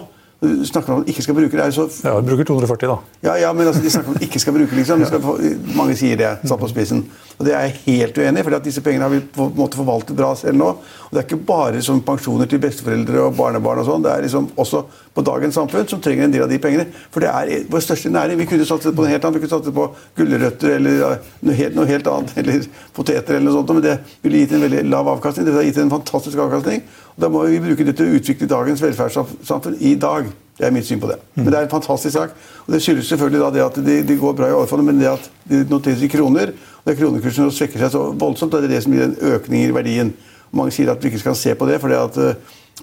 Snakker 0.43 0.91
om 0.93 1.01
at 1.01 1.07
de 1.07 1.13
ikke 1.13 1.23
skal 1.23 1.35
bruke 1.37 1.55
det. 1.55 1.67
så 1.73 1.85
Ja, 2.03 2.17
de 2.19 2.27
bruker 2.27 2.43
240, 2.49 2.87
da. 2.89 2.97
ja, 3.29 3.35
ja, 3.45 3.53
men 3.53 3.67
altså, 3.67 3.81
de 3.81 3.89
snakker 3.93 4.09
om 4.09 4.15
at 4.17 4.19
de 4.23 4.27
ikke 4.27 4.39
skal 4.43 4.53
bruke 4.57 4.75
liksom. 4.75 5.05
Skal, 5.07 5.21
få- 5.23 5.37
mange 5.77 5.95
sier 5.95 6.17
det, 6.19 6.31
satt 6.43 6.59
på 6.59 6.67
spissen. 6.67 7.05
Og 7.39 7.45
det 7.47 7.53
er 7.55 7.63
jeg 7.69 7.77
helt 7.85 8.17
uenig 8.17 8.39
i, 8.39 8.43
for 8.45 8.59
disse 8.65 8.81
pengene 8.85 9.07
har 9.07 9.09
vi 9.13 9.21
på 9.33 9.47
en 9.47 9.55
måte 9.57 9.79
forvaltet 9.79 10.15
bra 10.19 10.33
selv 10.37 10.59
nå. 10.59 10.67
Og 11.07 11.13
det 11.15 11.21
er 11.23 11.27
ikke 11.29 11.45
bare 11.47 11.81
som 11.81 12.01
pensjoner 12.05 12.45
til 12.51 12.59
besteforeldre 12.61 13.23
og 13.23 13.37
barnebarn 13.39 13.79
og 13.81 13.87
sånn. 13.87 14.03
Det 14.05 14.11
er 14.11 14.21
liksom 14.27 14.49
også 14.59 14.83
på 15.13 15.23
dagens 15.25 15.55
samfunn 15.57 15.87
som 15.89 16.01
trenger 16.01 16.25
en 16.27 16.31
del 16.35 16.43
av 16.45 16.49
de 16.51 16.59
pengene. 16.61 16.85
For 17.13 17.23
det 17.23 17.29
er 17.31 17.65
vår 17.71 17.85
største 17.85 18.11
næring. 18.13 18.37
Vi 18.43 18.45
kunne 18.51 18.65
satset 18.69 18.93
på 18.97 19.01
noe 19.05 19.09
helt 19.13 19.23
annet. 19.25 19.39
Vi 19.39 19.45
kunne 19.47 19.55
satset 19.55 19.73
på 19.73 19.87
gulrøtter 20.19 20.75
eller 20.77 21.17
noe 21.41 21.57
helt, 21.57 21.75
noe 21.77 21.87
helt 21.89 22.07
annet. 22.13 22.35
Eller 22.43 22.65
poteter 22.93 23.35
eller 23.37 23.47
noe 23.49 23.57
sånt. 23.61 23.73
Men 23.77 23.85
det 23.85 23.97
ville 24.25 24.43
gitt 24.43 24.53
en 24.57 24.63
veldig 24.67 24.83
lav 24.91 25.07
avkastning. 25.15 25.45
Det 25.47 25.53
ville 25.55 25.69
gitt 25.71 25.81
en 25.81 25.89
fantastisk 25.93 26.37
avkastning. 26.43 26.83
Da 27.21 27.29
må 27.29 27.43
vi 27.45 27.59
bruke 27.61 27.85
det 27.85 27.95
til 27.97 28.09
å 28.09 28.17
utvikle 28.17 28.49
dagens 28.49 28.81
velferdssamfunn 28.81 29.77
i 29.79 29.93
dag. 30.01 30.29
Det 30.57 30.67
er 30.67 30.73
mitt 30.73 30.85
syn 30.85 31.01
på 31.01 31.09
det. 31.09 31.17
Men 31.35 31.49
det 31.49 31.57
er 31.57 31.67
en 31.67 31.71
fantastisk 31.71 32.13
sak. 32.13 32.33
Og 32.65 32.73
det 32.73 32.81
skyldes 32.81 33.07
selvfølgelig 33.09 33.53
det 33.53 33.63
at 33.65 33.79
det, 33.85 33.97
de 34.07 34.17
går 34.17 34.35
bra 34.37 34.49
i 34.49 34.53
oljefondet, 34.57 34.85
men 34.85 35.01
det 35.01 35.09
at 35.11 35.29
det 35.49 35.63
noteres 35.69 36.03
i 36.05 36.09
kroner, 36.11 36.53
og 36.53 36.85
det 36.85 36.93
er 36.93 36.99
kronekursen 36.99 37.51
svekker 37.53 37.81
seg 37.81 37.93
så 37.93 38.03
voldsomt, 38.19 38.53
det 38.53 38.67
er 38.67 38.75
det 38.75 38.83
som 38.85 38.93
gir 38.93 39.07
en 39.07 39.15
økning 39.33 39.65
i 39.65 39.73
verdien. 39.73 40.13
Mange 40.53 40.73
sier 40.75 40.91
at 40.93 41.01
vi 41.01 41.09
ikke 41.09 41.23
skal 41.23 41.37
se 41.37 41.55
på 41.57 41.69
det, 41.69 41.79
for 41.81 41.89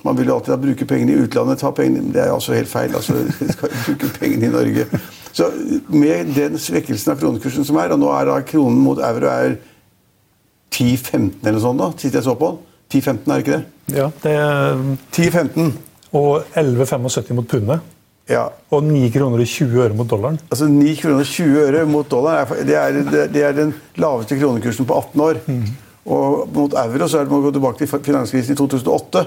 man 0.05 0.17
vil 0.17 0.31
jo 0.31 0.37
alltid 0.39 0.63
bruke 0.63 0.87
pengene 0.87 1.15
i 1.15 1.23
utlandet. 1.25 1.59
ta 1.59 1.71
pengene, 1.71 2.13
Det 2.13 2.23
er 2.23 2.33
altså 2.33 2.55
helt 2.55 2.69
feil. 2.69 2.95
altså 2.95 3.15
Vi 3.15 3.53
skal 3.53 3.69
bruke 3.87 4.19
pengene 4.19 4.47
i 4.47 4.51
Norge. 4.51 4.87
Så 5.33 5.51
med 5.89 6.35
den 6.35 6.59
svekkelsen 6.59 7.13
av 7.13 7.21
kronekursen 7.21 7.65
som 7.65 7.77
er, 7.77 7.93
og 7.93 7.99
nå 7.99 8.11
er 8.15 8.25
da 8.25 8.41
kronen 8.41 8.81
mot 8.83 8.99
euro 8.99 9.27
er 9.27 9.57
10-15 10.75 11.47
eller 11.47 11.61
sånt, 11.61 11.79
da, 11.79 11.91
sist 11.99 12.15
jeg 12.15 12.25
så 12.25 12.35
på 12.35 12.51
den. 12.51 12.59
10-15 12.91 13.15
er 13.15 13.35
det 13.35 13.45
ikke 13.45 13.59
det? 13.59 13.65
Ja, 13.95 14.11
det 14.23 14.33
er, 14.33 14.83
10-15. 15.13 15.73
og 16.13 16.45
11,75 16.55 17.33
mot 17.35 17.49
pundet. 17.49 17.81
Ja, 18.31 18.45
Og 18.71 18.85
9 18.87 19.09
kroner 19.11 19.41
og 19.43 19.47
20 19.47 19.81
øre 19.83 19.95
mot 19.95 20.07
dollaren. 20.11 20.39
Altså 20.51 20.69
9 20.71 20.95
kroner 21.01 21.25
og 21.25 21.27
20 21.27 21.65
øre 21.67 21.87
mot 21.87 22.11
dollaren 22.11 22.47
er, 22.47 22.65
det 22.69 22.77
er, 22.79 23.27
det 23.33 23.43
er 23.43 23.53
den 23.57 23.73
laveste 23.99 24.39
kronekursen 24.39 24.87
på 24.87 24.95
18 24.99 25.21
år. 25.25 25.41
Og 26.07 26.49
mot 26.55 26.73
euro 26.79 27.09
så 27.09 27.19
er 27.21 27.27
det 27.27 27.33
må 27.35 27.41
gå 27.43 27.51
tilbake 27.57 27.79
til 27.83 27.91
finanskrisen 28.07 28.55
i 28.55 28.57
2008. 28.57 29.25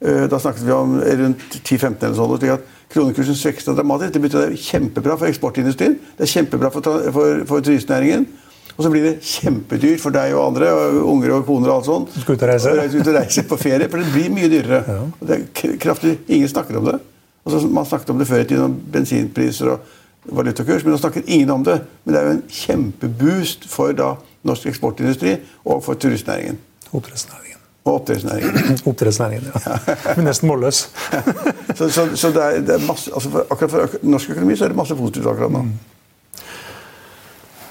Eh, 0.00 0.26
Da 0.30 0.38
snakket 0.38 0.66
vi 0.66 0.72
om 0.72 0.96
rundt 1.00 1.58
10-15 1.64 2.04
eller 2.04 2.14
sånn. 2.14 2.38
slik 2.38 2.54
at 2.54 2.72
Kronekursen 2.94 3.34
svekkes 3.34 3.66
dramatisk. 3.66 4.12
Det 4.14 4.22
betyr 4.22 4.38
det 4.44 4.52
er 4.52 4.62
kjempebra 4.62 5.16
for 5.18 5.26
eksportindustrien. 5.26 5.98
Det 6.16 6.22
er 6.22 6.30
kjempebra 6.30 6.70
for, 6.70 6.82
for, 7.12 7.40
for 7.48 7.60
turistnæringen. 7.66 8.28
Og 8.76 8.84
så 8.84 8.92
blir 8.92 9.06
det 9.06 9.14
kjempedyrt 9.24 10.02
for 10.02 10.12
deg 10.12 10.34
og 10.36 10.50
andre, 10.50 10.70
og 10.76 11.10
unger 11.14 11.36
og 11.38 11.46
koner 11.48 11.70
og 11.72 11.78
alt 11.78 11.88
sånt. 11.88 12.10
Du 12.12 12.20
skal 12.20 12.36
ut 12.36 12.42
og 12.44 12.50
reise. 12.50 12.72
Og 12.72 12.80
reise 12.82 13.00
ut 13.00 13.08
og 13.08 13.16
reise 13.16 13.44
på 13.48 13.58
ferie, 13.60 13.88
for 13.88 14.02
det 14.02 14.12
blir 14.12 14.32
mye 14.34 14.50
dyrere. 14.52 14.98
Og 15.08 15.22
det 15.28 15.38
er 15.38 15.78
kraftig, 15.80 16.18
Ingen 16.28 16.50
snakker 16.52 16.76
om 16.80 16.90
det. 16.90 16.98
Altså, 17.46 17.62
man 17.72 17.86
snakket 17.88 18.10
om 18.10 18.20
det 18.20 18.28
før 18.28 18.42
i 18.42 18.44
tiden, 18.44 18.64
om 18.64 18.76
bensinpriser 18.92 19.72
og 19.72 20.36
valutakurs, 20.36 20.84
men 20.84 20.92
nå 20.92 21.00
snakker 21.00 21.24
ingen 21.26 21.50
om 21.54 21.64
det. 21.64 21.80
Men 22.04 22.14
det 22.14 22.20
er 22.20 22.28
jo 22.28 22.36
en 22.36 22.44
kjempeboost 22.60 23.68
for 23.70 23.96
da 23.96 24.12
norsk 24.46 24.68
eksportindustri 24.70 25.36
og 25.64 25.84
for 25.84 25.94
turistnæringen. 25.94 26.58
Oppdrettsnæringen. 26.92 27.62
Og 27.86 27.94
oppdrettsnæringen. 27.94 28.78
Oppdrettsnæringen, 28.90 29.50
ja. 29.54 29.78
Er 30.10 30.22
nesten 30.22 30.50
målløs. 30.50 30.88
Så, 31.76 31.88
så, 31.90 32.08
så 32.16 32.28
det, 32.32 32.42
er, 32.42 32.60
det 32.60 32.74
er 32.74 32.86
masse, 32.86 33.10
altså 33.14 33.30
for, 33.30 33.46
akkurat 33.50 33.70
for 33.70 33.98
norsk 34.02 34.30
økonomi 34.30 34.54
så 34.56 34.64
er 34.64 34.72
det 34.72 34.76
masse 34.78 34.94
positivt 34.96 35.26
akkurat 35.28 35.52
nå. 35.52 35.60
Eh, 35.60 35.95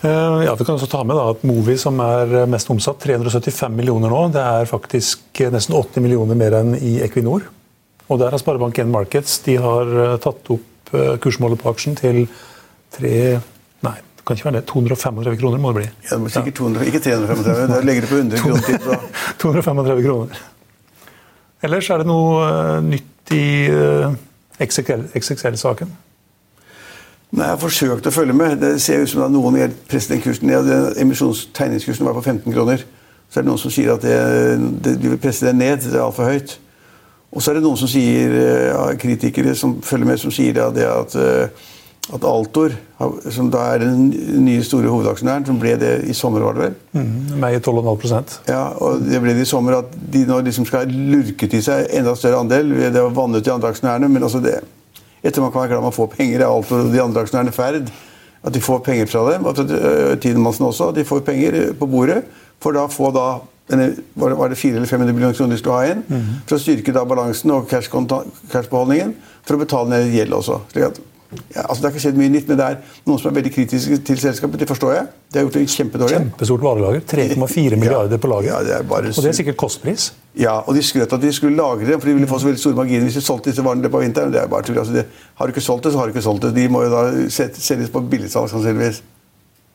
Ja, 0.06 0.54
Vi 0.56 0.66
kan 0.66 0.76
også 0.76 0.90
ta 0.92 1.02
med 1.08 1.18
da 1.18 1.30
at 1.34 1.44
Movi, 1.48 1.76
som 1.82 2.00
er 2.04 2.46
mest 2.52 2.70
omsatt, 2.70 3.00
375 3.02 3.74
millioner 3.74 4.12
nå, 4.14 4.22
det 4.36 4.44
er 4.44 4.70
faktisk 4.70 5.42
nesten 5.54 5.76
80 5.76 6.06
millioner 6.06 6.38
mer 6.38 6.60
enn 6.62 6.76
i 6.78 6.98
Equinor. 7.06 7.48
Og 8.06 8.22
der 8.22 8.34
har 8.34 8.42
Sparebank1 8.42 8.92
Markets 8.94 9.40
de 9.46 9.58
har 9.62 9.94
eh, 10.04 10.18
tatt 10.22 10.52
opp 10.54 10.94
eh, 10.94 11.16
kursmålet 11.22 11.62
på 11.62 11.72
aksjen 11.72 11.98
til 11.98 12.26
3, 12.96 13.14
nei, 13.88 13.96
det 13.98 14.26
kan 14.28 14.38
ikke 14.38 14.50
være 14.50 14.60
det, 14.60 14.66
235 14.70 15.40
kroner 15.42 15.64
må 15.64 15.72
det 15.74 15.80
bli. 15.82 15.88
Ja, 16.06 16.12
det 16.14 16.20
må 16.22 16.34
sikkert 16.34 16.60
200, 16.60 16.86
ikke 16.92 17.02
335, 17.08 17.66
da 17.74 17.80
legger 17.88 18.06
du 18.06 18.12
på 18.12 18.20
100 18.22 18.44
kroner 18.46 18.68
til. 18.68 18.78
Så. 18.86 19.00
235 19.42 20.06
kroner. 20.06 20.44
Ellers 21.66 21.90
er 21.90 22.04
det 22.04 22.10
noe 22.10 22.46
eh, 22.46 22.80
nytt 22.94 23.34
i 23.34 23.46
eh, 23.74 24.18
XXL-saken. 24.62 25.96
Nei, 27.36 27.50
Jeg 27.50 27.52
har 27.52 27.60
forsøkt 27.60 28.08
å 28.08 28.14
følge 28.16 28.34
med. 28.36 28.60
Det 28.62 28.76
ser 28.82 29.02
ut 29.04 29.12
som 29.12 29.26
at 29.26 29.34
noen 29.34 29.58
har 29.60 29.74
presset 29.90 30.16
den 30.16 30.24
kursen 30.24 30.48
ned. 30.48 30.70
Emisjonstegningskursen 31.04 32.08
var 32.08 32.16
på 32.16 32.24
15 32.24 32.54
kroner. 32.54 32.86
Så 33.28 33.42
er 33.42 33.44
det 33.44 33.50
noen 33.50 33.60
som 33.60 33.74
sier 33.74 33.92
at 33.92 34.04
det, 34.06 34.16
det, 34.86 34.94
de 35.02 35.12
vil 35.12 35.20
presse 35.20 35.44
den 35.44 35.60
ned. 35.60 35.84
Det 35.84 35.98
er 35.98 36.06
altfor 36.06 36.30
høyt. 36.32 36.56
Og 37.36 37.44
så 37.44 37.52
er 37.52 37.58
det 37.58 37.66
noen 37.66 37.80
som 37.80 37.92
sier, 37.92 38.36
ja, 38.70 38.84
kritikere 39.00 39.56
som 39.60 39.82
følger 39.84 40.08
med, 40.08 40.22
som 40.22 40.32
sier 40.32 40.56
ja, 40.56 40.70
det 40.72 40.86
at, 40.88 41.18
at 42.16 42.28
Altor, 42.30 42.78
som 43.34 43.50
da 43.52 43.66
er 43.74 43.84
den 43.84 44.06
nye 44.46 44.64
store 44.64 44.88
hovedaksjonæren, 44.94 45.44
som 45.50 45.60
ble 45.60 45.74
det 45.82 45.92
i 46.08 46.16
sommer, 46.16 46.46
var 46.46 46.56
det 46.56 46.70
vel? 46.70 46.78
Mm, 46.96 47.44
i 47.50 47.60
12,5 47.60 48.38
Ja, 48.48 48.62
og 48.80 49.04
det 49.04 49.20
ble 49.20 49.36
det 49.36 49.44
i 49.44 49.50
sommer 49.50 49.82
at 49.82 49.92
de 50.14 50.24
nå 50.30 50.40
liksom 50.46 50.70
skal 50.70 50.88
lurke 50.88 51.52
til 51.52 51.66
seg 51.66 51.92
enda 52.00 52.16
større 52.16 52.46
andel. 52.46 52.72
Det 52.86 52.96
var 53.02 53.12
vannet 53.20 53.44
i 53.44 53.50
de 53.50 53.56
andre 53.58 53.74
aksjonærene, 53.76 54.14
men 54.16 54.24
altså 54.24 54.40
det 54.46 54.62
Tror 55.26 55.48
man 55.48 55.54
kan 55.54 55.64
være 55.64 55.74
glad 55.74 55.86
man 55.88 55.96
får 55.96 56.12
penger 56.14 56.46
av 56.46 56.60
alt 56.60 56.72
og 56.76 56.92
de 56.94 57.02
andre 57.02 57.26
aksjonærene 57.26 57.56
Ferd. 57.56 57.92
At 58.46 58.54
de 58.54 58.62
får 58.62 58.84
penger 58.86 59.10
fra 59.10 59.24
dem. 59.32 59.46
Og 59.50 59.58
Tidemansen 60.22 60.68
også. 60.68 60.92
At 60.92 61.00
de 61.00 61.06
får 61.08 61.24
penger 61.26 61.74
på 61.80 61.90
bordet 61.90 62.22
for 62.62 62.76
da 62.76 62.86
få 62.92 63.12
da 63.16 63.28
var 63.66 64.50
det 64.50 64.56
400 64.60 64.78
eller 64.78 64.88
500 64.88 65.14
millioner 65.14 65.34
kroner 65.34 65.56
de 65.56 65.58
skulle 65.58 65.80
ha 65.80 65.94
inn. 65.96 66.04
Mm. 66.06 66.26
For 66.46 66.58
å 66.58 66.62
styrke 66.62 66.94
da 66.94 67.02
balansen 67.10 67.54
og 67.56 67.66
cash-beholdningen. 67.72 69.16
For 69.46 69.58
å 69.58 69.62
betale 69.64 69.90
ned 69.90 70.14
gjeld 70.14 70.38
også. 70.38 70.60
slik 70.74 70.92
at 70.92 71.02
ja, 71.56 71.64
altså 71.64 71.76
Det 71.82 71.88
har 71.88 71.94
ikke 71.94 72.04
skjedd 72.04 72.20
mye 72.20 72.32
nytt, 72.34 72.50
men 72.50 72.60
det 72.60 72.66
er 72.66 73.00
noen 73.06 73.22
som 73.22 73.30
er 73.30 73.38
veldig 73.38 73.52
kritiske 73.56 73.98
til 74.08 74.20
selskapet. 74.22 74.60
Det 74.62 74.68
forstår 74.70 74.94
jeg. 74.96 75.08
De 75.32 75.40
har 75.40 75.48
gjort 75.48 75.58
det 75.58 75.64
kjempedårlig. 75.74 76.20
Kjempestort 76.20 76.66
varelager. 76.66 77.06
3,4 77.14 77.80
milliarder 77.82 78.22
på 78.22 78.32
lager. 78.32 78.52
Ja, 78.52 78.62
det 78.66 78.80
bare... 78.90 79.12
Og 79.12 79.26
det 79.26 79.32
er 79.32 79.40
sikkert 79.40 79.60
kostpris? 79.62 80.12
Ja, 80.40 80.60
og 80.62 80.76
de 80.76 80.84
skrøt 80.84 81.14
at 81.16 81.24
de 81.24 81.34
skulle 81.36 81.58
lagre 81.58 81.88
dem, 81.90 82.00
for 82.00 82.10
de 82.10 82.16
ville 82.20 82.30
få 82.30 82.40
så 82.42 82.50
veldig 82.50 82.62
store 82.62 82.80
marginer 82.80 83.08
hvis 83.08 83.20
de 83.20 83.26
solgte 83.26 83.52
disse 83.52 83.66
varene 83.66 83.92
på 83.92 84.04
vinteren. 84.04 84.34
Det 84.34 84.42
er 84.42 84.52
bare 84.52 84.68
tull. 84.68 84.80
Altså, 84.82 85.06
har 85.36 85.46
du 85.46 85.56
ikke 85.56 85.66
solgt 85.68 85.88
det, 85.88 85.94
så 85.96 86.02
har 86.02 86.10
du 86.10 86.16
ikke 86.16 86.26
solgt 86.26 86.48
det. 86.48 86.56
De 86.56 86.70
må 86.72 86.86
jo 86.86 86.94
da 86.94 87.04
selges 87.30 87.94
på 87.94 88.04
billigsalg 88.12 88.52
sannsynligvis. 88.52 89.04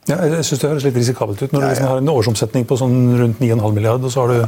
Ja, 0.09 0.17
jeg 0.25 0.45
synes 0.45 0.59
Det 0.59 0.69
høres 0.69 0.85
litt 0.87 0.95
risikabelt 0.97 1.41
ut 1.41 1.51
når 1.53 1.61
ja, 1.61 1.65
ja. 1.65 1.67
du 1.67 1.75
liksom 1.75 1.89
har 1.91 1.99
en 2.01 2.13
årsomsetning 2.15 2.63
på 2.69 2.77
sånn 2.79 2.95
rundt 3.19 3.41
9,5 3.43 3.75
milliard, 3.75 4.05
og 4.05 4.13
så 4.13 4.23
har 4.23 4.31
du 4.33 4.39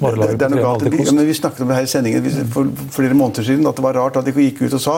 varelager 0.00 0.38
på 0.38 0.48
3,5 0.56 0.96
kost. 0.96 1.12
Vi, 1.14 1.26
vi 1.28 1.36
snakket 1.38 1.64
om 1.64 1.70
det 1.70 1.78
her 1.78 1.86
i 1.86 1.90
sendingen 1.90 2.48
for 2.54 2.72
flere 2.94 3.16
måneder 3.16 3.46
siden, 3.46 3.66
at 3.70 3.78
det 3.78 3.84
var 3.84 3.98
rart 3.98 4.18
at 4.20 4.26
de 4.26 4.34
gikk 4.34 4.64
ut 4.64 4.74
og 4.78 4.82
sa 4.82 4.96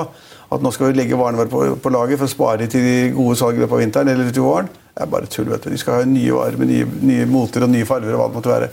at 0.55 0.65
nå 0.65 0.73
skal 0.75 0.91
vi 0.91 0.99
legge 0.99 1.19
varene 1.19 1.41
våre 1.41 1.51
på, 1.53 1.63
på 1.83 1.93
lager 1.93 2.21
for 2.21 2.29
å 2.29 2.33
spare 2.33 2.69
til 2.71 2.85
de 2.85 2.97
gode 3.17 3.37
salg 3.41 3.59
i 3.59 3.63
løpet 3.63 3.77
av 3.77 3.83
vinteren 3.83 4.11
eller 4.13 4.33
til 4.33 4.47
våren. 4.47 4.71
Det 4.93 5.05
er 5.05 5.13
bare 5.13 5.31
tull. 5.31 5.49
vet 5.49 5.65
du. 5.65 5.71
De 5.73 5.81
skal 5.81 6.01
ha 6.01 6.09
nye 6.09 6.35
varer 6.37 6.59
med 6.61 6.69
nye, 6.69 6.89
nye 7.09 7.29
moter 7.31 7.65
og 7.65 7.73
nye 7.73 7.89
farger. 7.89 8.13
og 8.13 8.21
hva 8.21 8.29
det 8.29 8.39
måtte 8.39 8.53
være. 8.53 8.69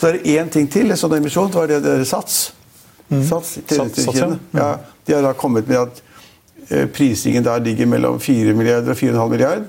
Så 0.00 0.08
er 0.08 0.18
det 0.18 0.34
én 0.34 0.50
ting 0.50 0.66
til. 0.70 0.90
En 0.90 0.98
sånn 0.98 1.14
emisjon 1.18 1.52
det 1.52 1.60
var 1.60 1.70
det, 1.70 1.82
det 1.84 1.94
Sats. 2.10 2.40
Mm. 3.08 3.22
Sats, 3.28 3.58
Sats, 3.68 4.02
Sats 4.02 4.18
ja. 4.18 4.28
ja. 4.58 4.72
De 5.06 5.14
har 5.14 5.22
da 5.22 5.32
kommet 5.38 5.68
med 5.68 5.78
at 5.78 6.02
eh, 6.70 6.86
prisingen 6.90 7.44
der 7.44 7.62
ligger 7.62 7.86
mellom 7.86 8.18
4 8.20 8.54
milliarder 8.56 8.94
og 8.94 8.98
4,5 8.98 9.30
milliarder. 9.30 9.64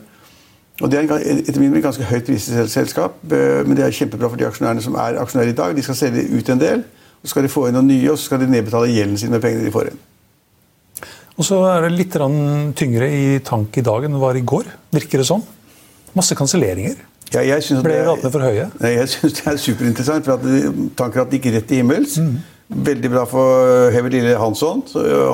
Og 0.82 0.92
Det 0.92 1.00
er 1.00 1.14
etter 1.24 1.60
min 1.62 1.70
mening 1.70 1.84
ganske 1.86 2.04
høyt 2.04 2.26
priset 2.28 2.72
selskap, 2.72 3.22
eh, 3.32 3.62
men 3.68 3.78
det 3.78 3.86
er 3.86 3.96
kjempebra 3.96 4.32
for 4.32 4.40
de 4.40 4.48
aksjonærene 4.48 4.84
som 4.84 4.98
er 5.00 5.22
aksjonærer 5.22 5.54
i 5.54 5.60
dag. 5.60 5.76
De 5.76 5.84
skal 5.86 5.96
selge 5.96 6.26
ut 6.34 6.50
en 6.50 6.60
del, 6.60 6.84
så 7.22 7.32
skal 7.32 7.46
de 7.46 7.52
få 7.52 7.68
inn 7.70 7.78
noen 7.78 7.88
nye, 7.88 8.10
og 8.12 8.18
så 8.18 8.32
skal 8.32 8.44
de 8.44 8.50
nedbetale 8.52 8.92
gjelden 8.92 9.18
sin 9.18 9.32
med 9.32 9.44
pengene 9.44 9.64
de 9.68 9.72
får 9.72 9.94
inn. 9.94 10.02
Og 11.36 11.44
så 11.44 11.58
er 11.68 11.84
det 11.86 11.96
litt 11.98 12.16
tyngre 12.80 13.10
i 13.12 13.40
tank 13.44 13.76
i 13.78 13.84
dag 13.84 14.06
enn 14.08 14.16
det 14.16 14.22
var 14.22 14.38
i 14.40 14.44
går. 14.48 14.70
Virker 14.96 15.20
det 15.20 15.28
sånn? 15.28 15.44
Masse 16.16 16.36
kanselleringer. 16.38 16.96
Ja, 17.34 17.42
Ble 17.84 17.98
ratene 18.06 18.32
for 18.32 18.46
høye? 18.46 18.70
Nei, 18.80 18.94
jeg 18.96 19.10
syns 19.12 19.40
det 19.40 19.48
er 19.52 19.58
superinteressant. 19.60 20.28
for 20.28 20.38
at 20.38 20.76
Tankratt 20.96 21.34
gikk 21.36 21.50
rett 21.52 21.68
til 21.68 21.82
himmels. 21.82 22.16
Mm. 22.22 22.38
Veldig 22.86 23.12
bra 23.12 23.26
for 23.30 23.92
Hever 23.94 24.14
Lille 24.14 24.38
Hansson, 24.40 24.86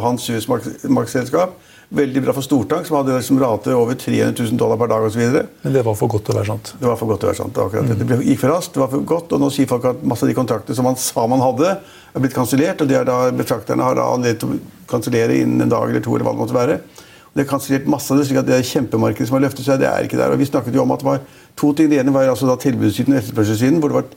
hans 0.03 0.25
husmarkedsselskap. 0.31 1.53
Veldig 1.91 2.21
bra 2.23 2.31
for 2.31 2.45
Stortank, 2.45 2.85
som 2.87 2.95
hadde 3.01 3.17
liksom 3.17 3.39
rate 3.41 3.73
over 3.75 3.97
300 3.99 4.31
000 4.45 4.59
dollar 4.59 4.77
per 4.79 4.87
dag 4.87 5.05
osv. 5.09 5.23
Men 5.65 5.73
det 5.75 5.81
var 5.83 5.97
for 5.99 6.07
godt 6.13 6.23
til 6.29 6.37
å 6.37 6.37
være 6.37 6.47
sant? 6.47 6.69
Det 6.79 6.87
var 6.87 6.95
for 6.95 7.11
godt 7.11 7.19
til 7.19 7.27
å 7.27 7.31
være 7.33 7.39
sant. 7.41 7.57
akkurat 7.59 7.89
mm. 7.89 8.03
Det 8.07 8.19
gikk 8.29 8.39
for 8.39 8.53
raskt, 8.53 8.77
det 8.77 8.81
var 8.81 8.91
for 8.93 9.03
godt, 9.09 9.33
og 9.35 9.43
nå 9.43 9.49
sier 9.51 9.67
folk 9.67 9.89
at 9.89 10.05
masse 10.07 10.23
av 10.23 10.31
de 10.31 10.37
kontraktene 10.37 10.77
som 10.77 10.87
man 10.87 10.95
sa 10.95 11.25
man 11.27 11.43
hadde, 11.43 11.73
er 12.15 12.23
blitt 12.23 12.37
kansellert. 12.37 12.79
Og 12.79 12.87
det 12.87 12.95
er 13.01 13.09
da 13.09 13.17
betrakterne 13.35 13.83
har 13.83 13.99
da 13.99 14.07
anledning 14.13 14.39
til 14.39 14.55
å 14.55 14.87
kansellere 14.93 15.41
innen 15.41 15.67
en 15.67 15.73
dag 15.75 15.91
eller 15.91 16.05
to. 16.05 16.15
eller 16.15 16.29
hva 16.29 16.37
Det 16.37 16.43
måtte 16.45 16.59
være. 16.61 16.79
Og 17.27 17.35
det 17.35 17.43
er 17.43 17.51
kansellert 17.51 17.91
masse 17.91 18.15
av 18.15 18.21
det, 18.21 18.29
slik 18.29 18.39
at 18.39 18.47
det 18.47 18.55
er 18.55 18.71
kjempemarkedet 18.71 19.27
som 19.27 19.35
har 19.41 19.43
løftet 19.49 19.67
seg. 19.67 19.83
det 19.83 19.91
er 19.91 20.07
ikke 20.07 20.19
der. 20.19 20.31
Og 20.31 20.39
Vi 20.39 20.47
snakket 20.47 20.79
jo 20.79 20.85
om 20.87 20.95
at 20.95 21.03
det 21.03 21.11
var 21.11 21.19
to 21.59 21.73
ting. 21.75 21.91
Det 21.91 21.99
ene 21.99 22.15
var 22.15 22.31
altså 22.31 22.47
da 22.47 22.55
tilbudssiden 22.55 23.17
og 23.17 23.19
etterspørselssiden, 23.19 23.83
hvor 23.83 23.91
det 23.91 23.99
var 23.99 24.07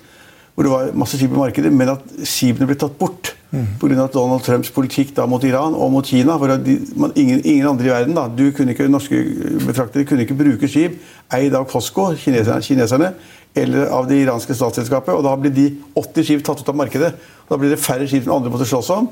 hvor 0.55 0.67
det 0.67 0.71
var 0.71 0.93
masse 0.95 1.19
skip 1.19 1.33
i 1.35 1.39
markedet, 1.39 1.73
men 1.75 1.91
at 1.97 2.03
skipene 2.23 2.69
ble 2.69 2.77
tatt 2.79 2.95
bort 2.99 3.33
mm. 3.51 3.67
pga. 3.81 4.07
Donald 4.15 4.45
Trumps 4.47 4.71
politikk 4.75 5.11
da 5.17 5.27
mot 5.27 5.43
Iran 5.47 5.75
og 5.75 5.91
mot 5.91 6.07
Kina. 6.07 6.37
for 6.39 6.55
de, 6.63 6.77
man, 6.97 7.13
ingen, 7.19 7.41
ingen, 7.43 7.67
andre 7.67 7.89
i 7.89 7.91
verden, 7.91 8.15
da, 8.15 8.29
du 8.31 8.53
kunne 8.55 8.75
ikke, 8.75 8.87
Norske 8.89 9.19
betraktere 9.67 10.07
kunne 10.07 10.23
ikke 10.23 10.39
bruke 10.39 10.71
skip 10.71 11.01
eid 11.35 11.57
av 11.59 11.67
Costco, 11.71 12.13
kineserne, 12.21 12.63
kineserne, 12.63 13.13
eller 13.55 13.91
av 13.99 14.07
det 14.11 14.21
iranske 14.23 14.55
statsselskapet. 14.55 15.15
og 15.15 15.27
Da 15.27 15.35
blir 15.39 15.55
de 15.55 15.69
80 15.99 16.31
skip 16.31 16.47
tatt 16.47 16.63
ut 16.63 16.71
av 16.71 16.79
markedet. 16.79 17.15
og 17.45 17.55
Da 17.55 17.59
blir 17.59 17.75
det 17.75 17.83
færre 17.83 18.07
skip 18.07 18.27
som 18.27 18.37
andre 18.39 18.55
måtte 18.55 18.71
slåss 18.71 18.95
om. 18.95 19.11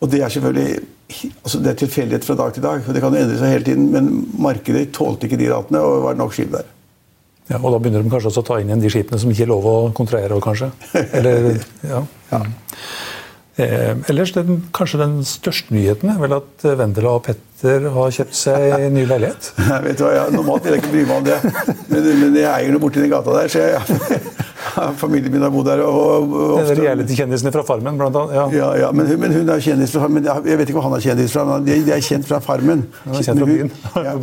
Og 0.00 0.10
Det 0.10 0.20
er 0.22 0.28
selvfølgelig 0.28 0.80
altså 1.42 1.58
det 1.64 1.70
er 1.70 1.78
tilfeldighet 1.80 2.24
fra 2.24 2.34
dag 2.36 2.52
til 2.52 2.62
dag. 2.62 2.82
og 2.86 2.94
Det 2.94 3.00
kan 3.02 3.14
jo 3.14 3.20
endre 3.22 3.38
seg 3.38 3.56
hele 3.56 3.64
tiden, 3.64 3.92
men 3.92 4.26
markedet 4.36 4.90
tålte 4.92 5.24
ikke 5.24 5.40
de 5.40 5.48
ratene, 5.48 5.80
og 5.80 5.96
det 5.96 6.04
var 6.04 6.20
nok 6.20 6.36
skip 6.36 6.52
der. 6.52 6.68
Ja, 7.48 7.58
og 7.62 7.72
da 7.72 7.78
begynner 7.80 8.04
de 8.04 8.12
kanskje 8.12 8.28
også 8.32 8.44
å 8.44 8.48
ta 8.50 8.58
inn 8.60 8.68
igjen 8.68 8.82
de 8.82 8.90
skipene 8.92 9.20
som 9.20 9.30
ikke 9.32 9.46
er 9.46 9.52
lov 9.52 9.68
å 9.68 9.76
kontrollere 9.96 10.40
kanskje. 10.44 10.68
Eller, 11.16 11.54
ja. 11.92 12.02
ja. 12.32 12.42
Eh, 13.58 13.94
ellers 14.12 14.30
den, 14.36 14.60
kanskje 14.76 15.00
den 15.00 15.14
største 15.26 15.74
nyheten 15.74 16.12
er 16.12 16.18
vel 16.20 16.36
at 16.36 16.66
Vendela 16.78 17.16
og 17.16 17.24
Petter 17.26 17.88
har 17.90 18.12
kjøpt 18.14 18.36
seg 18.38 18.66
en 18.76 18.94
ny 18.94 19.02
leilighet? 19.08 19.48
Jeg 19.72 19.86
vet 19.86 19.98
du 19.98 20.04
hva, 20.04 20.12
ja, 20.14 20.26
Normalt 20.30 20.68
vil 20.68 20.76
jeg 20.76 20.84
ikke 20.84 20.92
bry 20.92 21.06
meg 21.08 21.16
om 21.16 21.24
det, 21.26 21.38
men, 21.88 22.06
men 22.20 22.36
jeg 22.38 22.46
eier 22.52 22.70
noe 22.70 22.84
borti 22.84 23.02
den 23.02 23.10
gata 23.10 23.34
der. 23.34 23.50
så 23.50 23.64
jeg, 23.64 24.20
Familien 25.02 25.34
min 25.34 25.42
har 25.42 25.50
bodd 25.50 25.66
der. 25.66 25.82
Og, 25.82 26.36
og 26.38 26.70
Reality-kjendisene 26.78 27.50
fra 27.56 27.64
Farmen, 27.66 27.98
blant 27.98 28.14
annet. 28.20 28.36
Ja, 28.36 28.44
ja, 28.54 28.70
ja 28.84 28.92
men, 28.94 29.08
hun, 29.10 29.18
men, 29.24 29.34
hun, 29.34 29.50
er 29.50 29.64
kjendis 29.64 29.96
fra 29.96 30.04
Farmen. 30.04 30.28
Jeg 30.28 30.60
vet 30.60 30.70
ikke 30.70 30.78
hva 30.78 30.86
han 30.86 30.94
er 31.00 31.04
kjendis 31.08 31.34
fra. 31.34 31.58
De, 31.64 31.80
de 31.88 31.96
er 31.96 32.04
kjent 32.04 32.28
fra 32.28 32.38
Farmen. 32.44 32.86
Han 33.08 33.18
er, 33.18 33.26
kjent 33.26 33.42
fra 33.42 33.50
byen. 33.50 33.74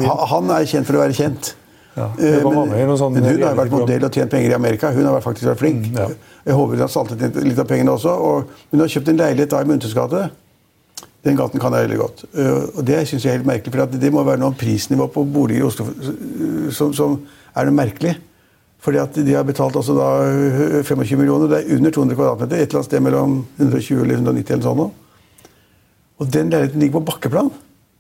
Ja, 0.05 0.15
han 0.31 0.55
er 0.55 0.71
kjent 0.71 0.87
for 0.87 1.01
å 1.01 1.03
være 1.03 1.17
kjent. 1.17 1.55
Ja, 1.95 2.09
eh, 2.19 2.41
men, 2.43 2.89
sånn 2.99 3.15
hun 3.15 3.43
har 3.43 3.55
vært 3.55 3.71
modell 3.71 4.03
og 4.03 4.11
tjent 4.11 4.31
penger 4.33 4.51
i 4.51 4.57
Amerika. 4.57 4.91
Hun 4.91 5.05
har 5.07 5.21
faktisk 5.23 5.47
vært 5.47 5.61
flink. 5.61 5.85
Mm, 5.93 5.99
ja. 6.01 6.07
Jeg 6.43 6.57
håper 6.57 6.75
hun 6.75 6.83
har 6.83 6.91
saltet 6.91 7.37
litt 7.39 7.61
av 7.61 7.69
pengene 7.69 7.93
også. 7.95 8.11
Og 8.11 8.49
hun 8.73 8.83
har 8.83 8.91
kjøpt 8.91 9.13
en 9.13 9.21
leilighet 9.21 9.53
da 9.53 9.61
i 9.63 9.69
Muntes 9.69 9.95
gate. 9.95 10.25
Den 11.25 11.39
gaten 11.39 11.61
kan 11.61 11.73
jeg 11.73 11.87
veldig 11.87 11.99
godt. 12.01 12.25
Eh, 12.35 12.61
og 12.75 12.81
Det 12.85 12.99
synes 13.07 13.23
jeg 13.23 13.31
er 13.31 13.39
helt 13.39 13.47
merkelig, 13.47 13.73
for 13.73 13.97
det 14.03 14.11
må 14.13 14.25
være 14.27 14.43
noe 14.43 14.57
prisnivå 14.59 15.07
på 15.13 15.23
boliger 15.23 15.63
i 15.63 15.67
Oslo 15.69 15.87
som, 16.75 16.91
som 16.93 17.15
er 17.55 17.69
noe 17.69 17.79
merkelig. 17.79 18.17
Fordi 18.85 18.99
at 19.01 19.15
De 19.15 19.33
har 19.33 19.47
betalt 19.47 19.79
altså 19.79 19.95
da 19.97 20.09
25 20.83 21.17
millioner. 21.17 21.47
Det 21.47 21.61
er 21.63 21.77
under 21.79 21.95
200 21.95 22.19
kvadratmeter. 22.19 22.59
Et 22.59 22.67
eller 22.67 22.81
annet 22.81 22.91
sted 22.91 23.05
mellom 23.07 23.39
120 23.55 24.03
eller 24.03 24.19
190 24.19 24.53
eller 24.53 24.67
sånn. 24.67 24.83
Og 26.15 26.27
den 26.31 26.51
leiligheten 26.51 26.83
ligger 26.83 26.99
på 26.99 27.07
bakkeplan. 27.07 27.49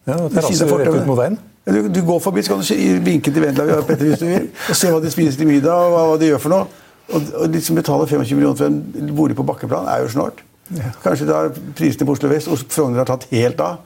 Ja, 0.05 0.17
Terrasse 0.29 0.65
rett 0.69 0.93
ut 0.93 1.05
mot 1.07 1.17
veien? 1.17 1.37
Du, 1.65 1.87
du, 1.89 2.01
går 2.05 2.19
forbi, 2.21 2.43
så 2.45 2.53
kan 2.53 2.61
du 2.61 3.05
vinke 3.05 3.31
til 3.33 3.41
Vendela 3.41 3.79
Petter 3.81 4.11
hvis 4.11 4.21
du 4.21 4.27
vil, 4.29 4.49
og 4.69 4.77
se 4.77 4.91
hva 4.93 4.99
de 5.01 5.09
spiser 5.13 5.39
til 5.39 5.49
middag 5.49 5.73
og 5.73 5.95
hva, 5.95 6.19
de 6.21 6.29
gjør 6.29 6.43
for 6.43 6.53
noe. 6.53 6.83
Og, 7.05 7.31
og 7.41 7.49
liksom 7.53 7.77
betale 7.77 8.05
25 8.09 8.37
millioner 8.37 8.59
for 8.59 8.69
en 8.69 9.15
bolig 9.17 9.37
på 9.37 9.45
bakkeplan 9.45 9.89
er 9.89 10.05
jo 10.05 10.11
snålt. 10.13 10.43
Ja. 10.73 10.91
Kanskje 11.03 11.27
da 11.29 11.41
prisene 11.77 12.07
på 12.07 12.15
Oslo 12.15 12.29
vest 12.29 12.49
og 12.49 12.61
Frogner 12.73 13.01
har 13.01 13.09
tatt 13.09 13.27
helt 13.33 13.61
av. 13.61 13.83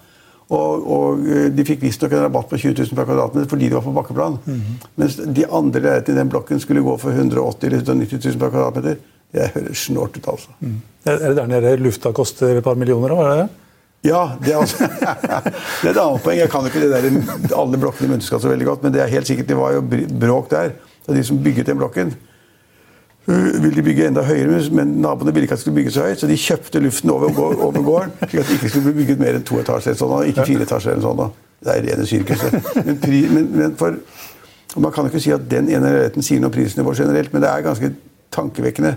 Og, 0.50 0.86
og 0.90 1.28
eh, 1.30 1.48
de 1.54 1.66
fikk 1.68 1.84
visstnok 1.86 2.16
en 2.16 2.24
rabatt 2.26 2.50
på 2.50 2.58
20 2.58 2.74
000 2.80 2.98
per 2.98 3.06
kvadratmeter 3.06 3.50
fordi 3.52 3.68
de 3.70 3.78
var 3.78 3.86
på 3.86 3.94
bakkeplan. 3.94 4.40
Mm 4.46 4.56
-hmm. 4.56 4.88
Mens 4.96 5.16
de 5.16 5.46
andre 5.46 5.80
leilighetene 5.80 6.18
i 6.18 6.20
den 6.20 6.30
blokken 6.30 6.60
skulle 6.60 6.82
gå 6.82 6.98
for 6.98 7.12
180 7.12 7.68
eller 7.68 7.78
190 7.78 8.20
000 8.26 8.40
per 8.40 8.50
kvadratmeter. 8.50 8.96
Det 9.32 9.52
høres 9.54 9.78
snålt 9.78 10.18
ut, 10.18 10.28
altså. 10.28 10.50
Mm. 10.60 10.82
Er 11.06 11.18
det 11.18 11.36
der 11.38 11.48
nede 11.48 11.76
lufta 11.78 12.12
koster 12.12 12.58
et 12.58 12.64
par 12.64 12.74
millioner? 12.76 13.16
Var 13.16 13.30
det 13.30 13.38
det? 13.38 13.50
Ja, 14.04 14.22
det 14.40 14.54
er, 14.54 14.58
også, 14.62 14.88
det 15.82 15.90
er 15.90 15.92
et 15.92 16.00
annet 16.00 16.24
poeng. 16.24 16.38
Jeg 16.40 16.50
kan 16.52 16.64
jo 16.64 16.72
ikke 16.72 16.82
det 16.86 16.92
der, 16.94 17.56
alle 17.58 17.80
blokkene 17.82 18.08
i 18.08 18.12
Muntesgata 18.14 18.46
så 18.46 18.52
veldig 18.54 18.68
godt, 18.70 18.84
men 18.84 18.94
det 18.96 19.02
er 19.04 19.12
helt 19.12 19.28
sikkert, 19.28 19.50
det 19.50 19.58
var 19.60 19.76
jo 19.76 19.84
bråk 20.22 20.52
der. 20.54 20.72
Så 21.06 21.16
de 21.16 21.24
som 21.28 21.42
bygget 21.44 21.68
den 21.68 21.78
blokken, 21.82 22.14
ville 23.28 23.76
de 23.76 23.84
bygge 23.84 24.08
enda 24.08 24.24
høyere, 24.26 24.62
men 24.74 24.96
naboene 25.04 25.34
ville 25.34 25.46
ikke 25.46 25.54
at 25.54 25.60
det 25.60 25.66
skulle 25.66 25.76
bygge 25.76 25.92
så 25.92 26.08
høyt, 26.08 26.22
så 26.22 26.28
de 26.28 26.38
kjøpte 26.40 26.80
luften 26.80 27.12
over, 27.14 27.40
over 27.40 27.82
gården, 27.82 28.16
slik 28.24 28.42
at 28.42 28.48
det 28.48 28.56
ikke 28.58 28.70
skulle 28.70 28.88
bli 28.88 29.04
bygget 29.04 29.20
mer 29.20 29.38
enn 29.38 29.46
to 29.46 29.60
etasjer. 29.60 29.98
Sånn, 30.00 30.16
ikke 30.32 30.48
fire 30.48 30.66
etasjer. 30.66 30.96
eller 30.96 31.06
sånn. 31.06 31.36
Det 31.60 31.76
er 31.76 31.86
rene 31.90 32.08
sirkuset. 32.08 32.56
Men, 32.86 33.00
men, 33.36 33.50
men 33.52 33.76
for, 33.78 34.00
man 34.80 34.96
kan 34.96 35.06
jo 35.06 35.12
ikke 35.12 35.24
si 35.28 35.34
at 35.36 35.44
den 35.52 35.68
ene 35.68 35.92
leiligheten 35.92 36.26
sier 36.26 36.40
noe 36.40 36.50
om 36.50 36.56
prisnivået 36.56 37.04
generelt, 37.04 37.34
men 37.36 37.44
det 37.44 37.52
er 37.52 37.66
ganske 37.68 37.92
tankevekkende 38.34 38.96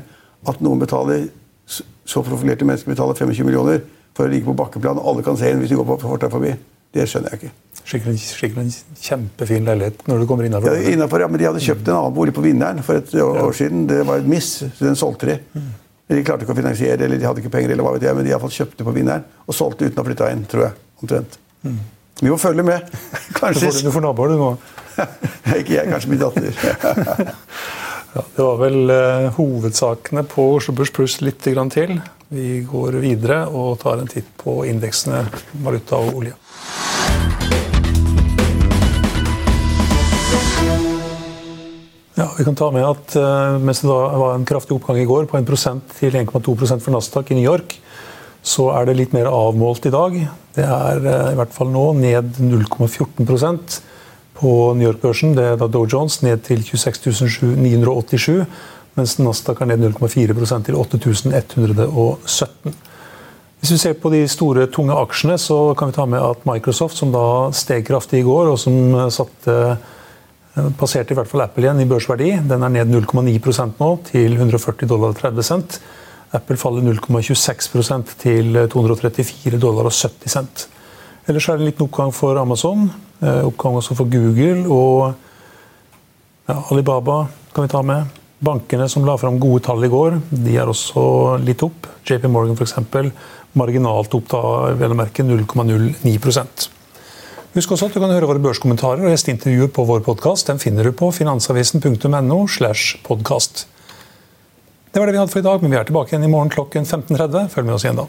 at 0.49 0.63
noen 0.63 0.81
betaler 0.81 1.27
så 1.67 2.23
profilerte 2.23 2.67
mennesker 2.67 2.95
betaler 2.95 3.19
25 3.19 3.47
millioner 3.47 3.83
for 4.17 4.29
å 4.29 4.33
ligge 4.33 4.49
på 4.49 4.57
bakkeplan. 4.59 5.01
Alle 5.01 5.25
kan 5.27 5.39
se 5.41 5.51
en 5.51 5.63
hvis 5.63 5.73
du 5.73 5.79
går 5.81 5.89
på 5.89 5.99
fortauet 6.05 6.35
forbi. 6.35 6.55
Det 6.93 7.07
skjønner 7.09 7.33
jeg 7.33 7.41
ikke. 7.41 7.53
Skikkelig, 7.83 8.19
skikkelig 8.21 8.63
en 8.67 8.99
kjempefin 9.01 9.69
leilighet 9.69 10.03
når 10.07 10.23
du 10.23 10.27
kommer 10.29 10.47
innafor. 10.47 10.77
Ja, 10.77 10.91
innenfor, 10.93 11.25
ja, 11.25 11.29
men 11.33 11.41
de 11.41 11.49
hadde 11.49 11.63
kjøpt 11.65 11.89
en 11.89 11.97
annen 11.97 12.17
bolig 12.17 12.35
på 12.37 12.45
Vinneren 12.45 12.83
for 12.85 13.01
et 13.01 13.15
år, 13.17 13.41
år 13.47 13.57
siden. 13.57 13.87
Det 13.91 14.03
var 14.07 14.21
et 14.21 14.29
miss, 14.29 14.51
så 14.61 14.85
den 14.85 14.99
solgte 14.99 15.31
de. 15.31 15.39
Mm. 15.57 15.71
De 16.13 16.21
klarte 16.27 16.45
ikke 16.45 16.53
å 16.53 16.59
finansiere 16.59 17.07
eller 17.07 17.17
de 17.17 17.25
hadde 17.25 17.41
ikke 17.41 17.55
penger, 17.55 17.73
eller 17.73 17.87
hva 17.87 17.95
vet 17.97 18.05
jeg, 18.05 18.19
men 18.19 18.27
de 18.27 18.35
iallfall 18.35 18.53
kjøpte 18.53 18.85
på 18.85 18.95
Vinneren 18.95 19.25
og 19.47 19.57
solgte 19.57 19.89
uten 19.89 20.03
å 20.03 20.07
flytte 20.07 20.31
inn, 20.35 20.45
tror 20.51 20.67
jeg. 20.69 20.79
omtrent. 21.01 21.39
Mm. 21.65 21.79
Vi 22.23 22.31
må 22.31 22.37
følge 22.39 22.67
med. 22.67 22.93
Kanskje. 23.39 23.67
Du 23.73 23.73
får, 23.73 23.81
du 23.87 23.95
får 23.97 24.05
naboer, 24.05 24.35
du 24.35 24.43
nå. 24.43 24.51
ikke 25.59 25.79
jeg, 25.79 25.89
kanskje 25.89 26.13
min 26.13 26.23
datter. 26.23 26.53
Ja, 28.13 28.21
det 28.37 28.45
var 28.45 28.59
vel 28.61 28.91
uh, 28.93 29.31
hovedsakene 29.39 30.21
på 30.29 30.45
Oslo 30.59 30.75
Børs 30.77 30.91
pluss 30.93 31.15
litt 31.25 31.39
til. 31.41 31.95
Vi 32.33 32.63
går 32.65 32.95
videre 33.03 33.43
og 33.53 33.75
tar 33.83 34.01
en 34.01 34.09
titt 34.09 34.31
på 34.41 34.63
indeksene 34.65 35.19
valuta 35.61 35.99
og 36.01 36.15
olje. 36.23 36.33
Ja, 42.17 42.31
vi 42.39 42.47
kan 42.47 42.57
ta 42.57 42.71
med 42.73 42.87
at 42.89 43.19
uh, 43.21 43.59
Mens 43.61 43.83
det 43.85 43.91
da 43.91 44.01
var 44.23 44.39
en 44.39 44.49
kraftig 44.49 44.79
oppgang 44.79 45.03
i 45.03 45.07
går, 45.09 45.29
på 45.29 45.37
1% 45.43 45.95
til 45.99 46.17
1,2% 46.23 46.81
for 46.81 46.97
Nasdaq 46.97 47.35
i 47.35 47.37
New 47.37 47.45
York, 47.45 47.77
så 48.41 48.71
er 48.79 48.89
det 48.89 48.97
litt 48.97 49.13
mer 49.17 49.29
avmålt 49.29 49.91
i 49.91 49.93
dag. 49.93 50.17
Det 50.57 50.65
er 50.65 51.05
uh, 51.05 51.31
i 51.35 51.37
hvert 51.37 51.53
fall 51.53 51.69
nå 51.75 51.87
ned 52.01 52.41
0,14% 52.41 53.81
på 54.41 54.53
New 54.79 54.89
York-børsen. 54.89 55.37
Det 55.37 55.51
er 55.51 55.61
da 55.61 55.69
Dow 55.69 55.85
Jones 55.85 56.23
ned 56.25 56.47
til 56.49 56.65
26 56.65 57.59
987, 57.61 58.47
mens 58.99 59.17
Nasdaq 59.21 59.63
er 59.63 59.73
ned 59.73 59.85
0,4% 59.87 60.69
til 60.69 60.77
8117. 60.77 62.75
Hvis 63.63 63.71
vi 63.77 63.79
ser 63.79 63.95
på 64.03 64.11
de 64.11 64.25
store, 64.27 64.67
tunge 64.75 64.95
aksjene, 64.99 65.37
så 65.39 65.57
kan 65.79 65.93
vi 65.93 65.95
ta 65.95 66.07
med 66.11 66.19
at 66.19 66.47
Microsoft, 66.49 66.99
som 66.99 67.13
da 67.15 67.25
steg 67.55 67.87
kraftig 67.87 68.21
i 68.21 68.27
går, 68.27 68.51
og 68.51 68.59
som 68.59 68.75
satte 69.15 69.55
eh, 69.71 70.71
Passerte 70.77 71.15
i 71.15 71.17
hvert 71.17 71.31
fall 71.31 71.45
Apple 71.45 71.65
igjen 71.65 71.81
i 71.85 71.87
børsverdi. 71.89 72.33
Den 72.51 72.67
er 72.67 72.73
ned 72.75 72.91
0,9 72.91 73.77
nå, 73.79 73.91
til 74.11 74.35
140 74.35 74.91
dollar 74.91 75.15
30 75.17 75.47
cent. 75.47 75.79
Apple 76.35 76.59
faller 76.59 76.83
0,26 76.91 78.17
til 78.19 78.59
234 78.75 79.61
dollar 79.63 79.89
og 79.89 79.95
70 79.95 80.35
cent. 80.35 80.67
Ellers 81.31 81.47
er 81.47 81.61
det 81.61 81.63
en 81.63 81.71
liten 81.71 81.87
oppgang 81.87 82.11
for 82.11 82.41
Amazon, 82.41 82.91
eh, 83.23 83.45
oppgang 83.47 83.79
også 83.79 83.95
for 83.95 84.11
Google 84.11 84.67
og 84.67 85.15
ja, 86.49 86.59
Alibaba 86.73 87.29
kan 87.55 87.69
vi 87.69 87.71
ta 87.71 87.83
med. 87.87 88.22
Bankene 88.43 88.89
som 88.91 89.05
la 89.07 89.15
fram 89.21 89.39
gode 89.39 89.63
tall 89.69 89.85
i 89.87 89.91
går, 89.91 90.19
de 90.35 90.57
er 90.59 90.71
også 90.71 91.39
litt 91.45 91.63
opp. 91.63 91.87
JP 92.09 92.27
Morgan 92.33 92.59
f.eks. 92.59 92.75
marginalt 93.55 94.15
opp, 94.19 94.31
da, 94.33 94.43
vel 94.79 94.95
å 94.95 94.99
merke 94.99 95.23
0,09% 95.27 96.71
Husk 97.53 97.75
også 97.75 97.91
at 97.91 97.93
du 97.93 98.01
kan 98.01 98.09
høre 98.09 98.31
våre 98.31 98.41
børskommentarer 98.41 99.05
og 99.05 99.13
gjesteintervjuer 99.13 99.69
på 99.77 99.85
vår 99.85 100.01
podkast. 100.07 100.49
Den 100.49 100.61
finner 100.63 100.89
du 100.89 100.95
på 100.97 101.11
finansavisen.no. 101.13 102.39
slash 102.49 102.97
podcast. 103.05 103.67
Det 104.89 105.01
var 105.01 105.07
det 105.09 105.19
vi 105.19 105.21
hadde 105.21 105.33
for 105.35 105.45
i 105.45 105.45
dag, 105.45 105.61
men 105.61 105.75
vi 105.75 105.77
er 105.77 105.85
tilbake 105.89 106.15
igjen 106.15 106.25
i 106.25 106.33
morgen 106.33 106.53
klokken 106.53 106.89
15.30. 106.89 107.53
Følg 107.53 107.69
med 107.69 107.77
oss 107.77 107.85
igjen 107.85 108.01
da. 108.01 108.09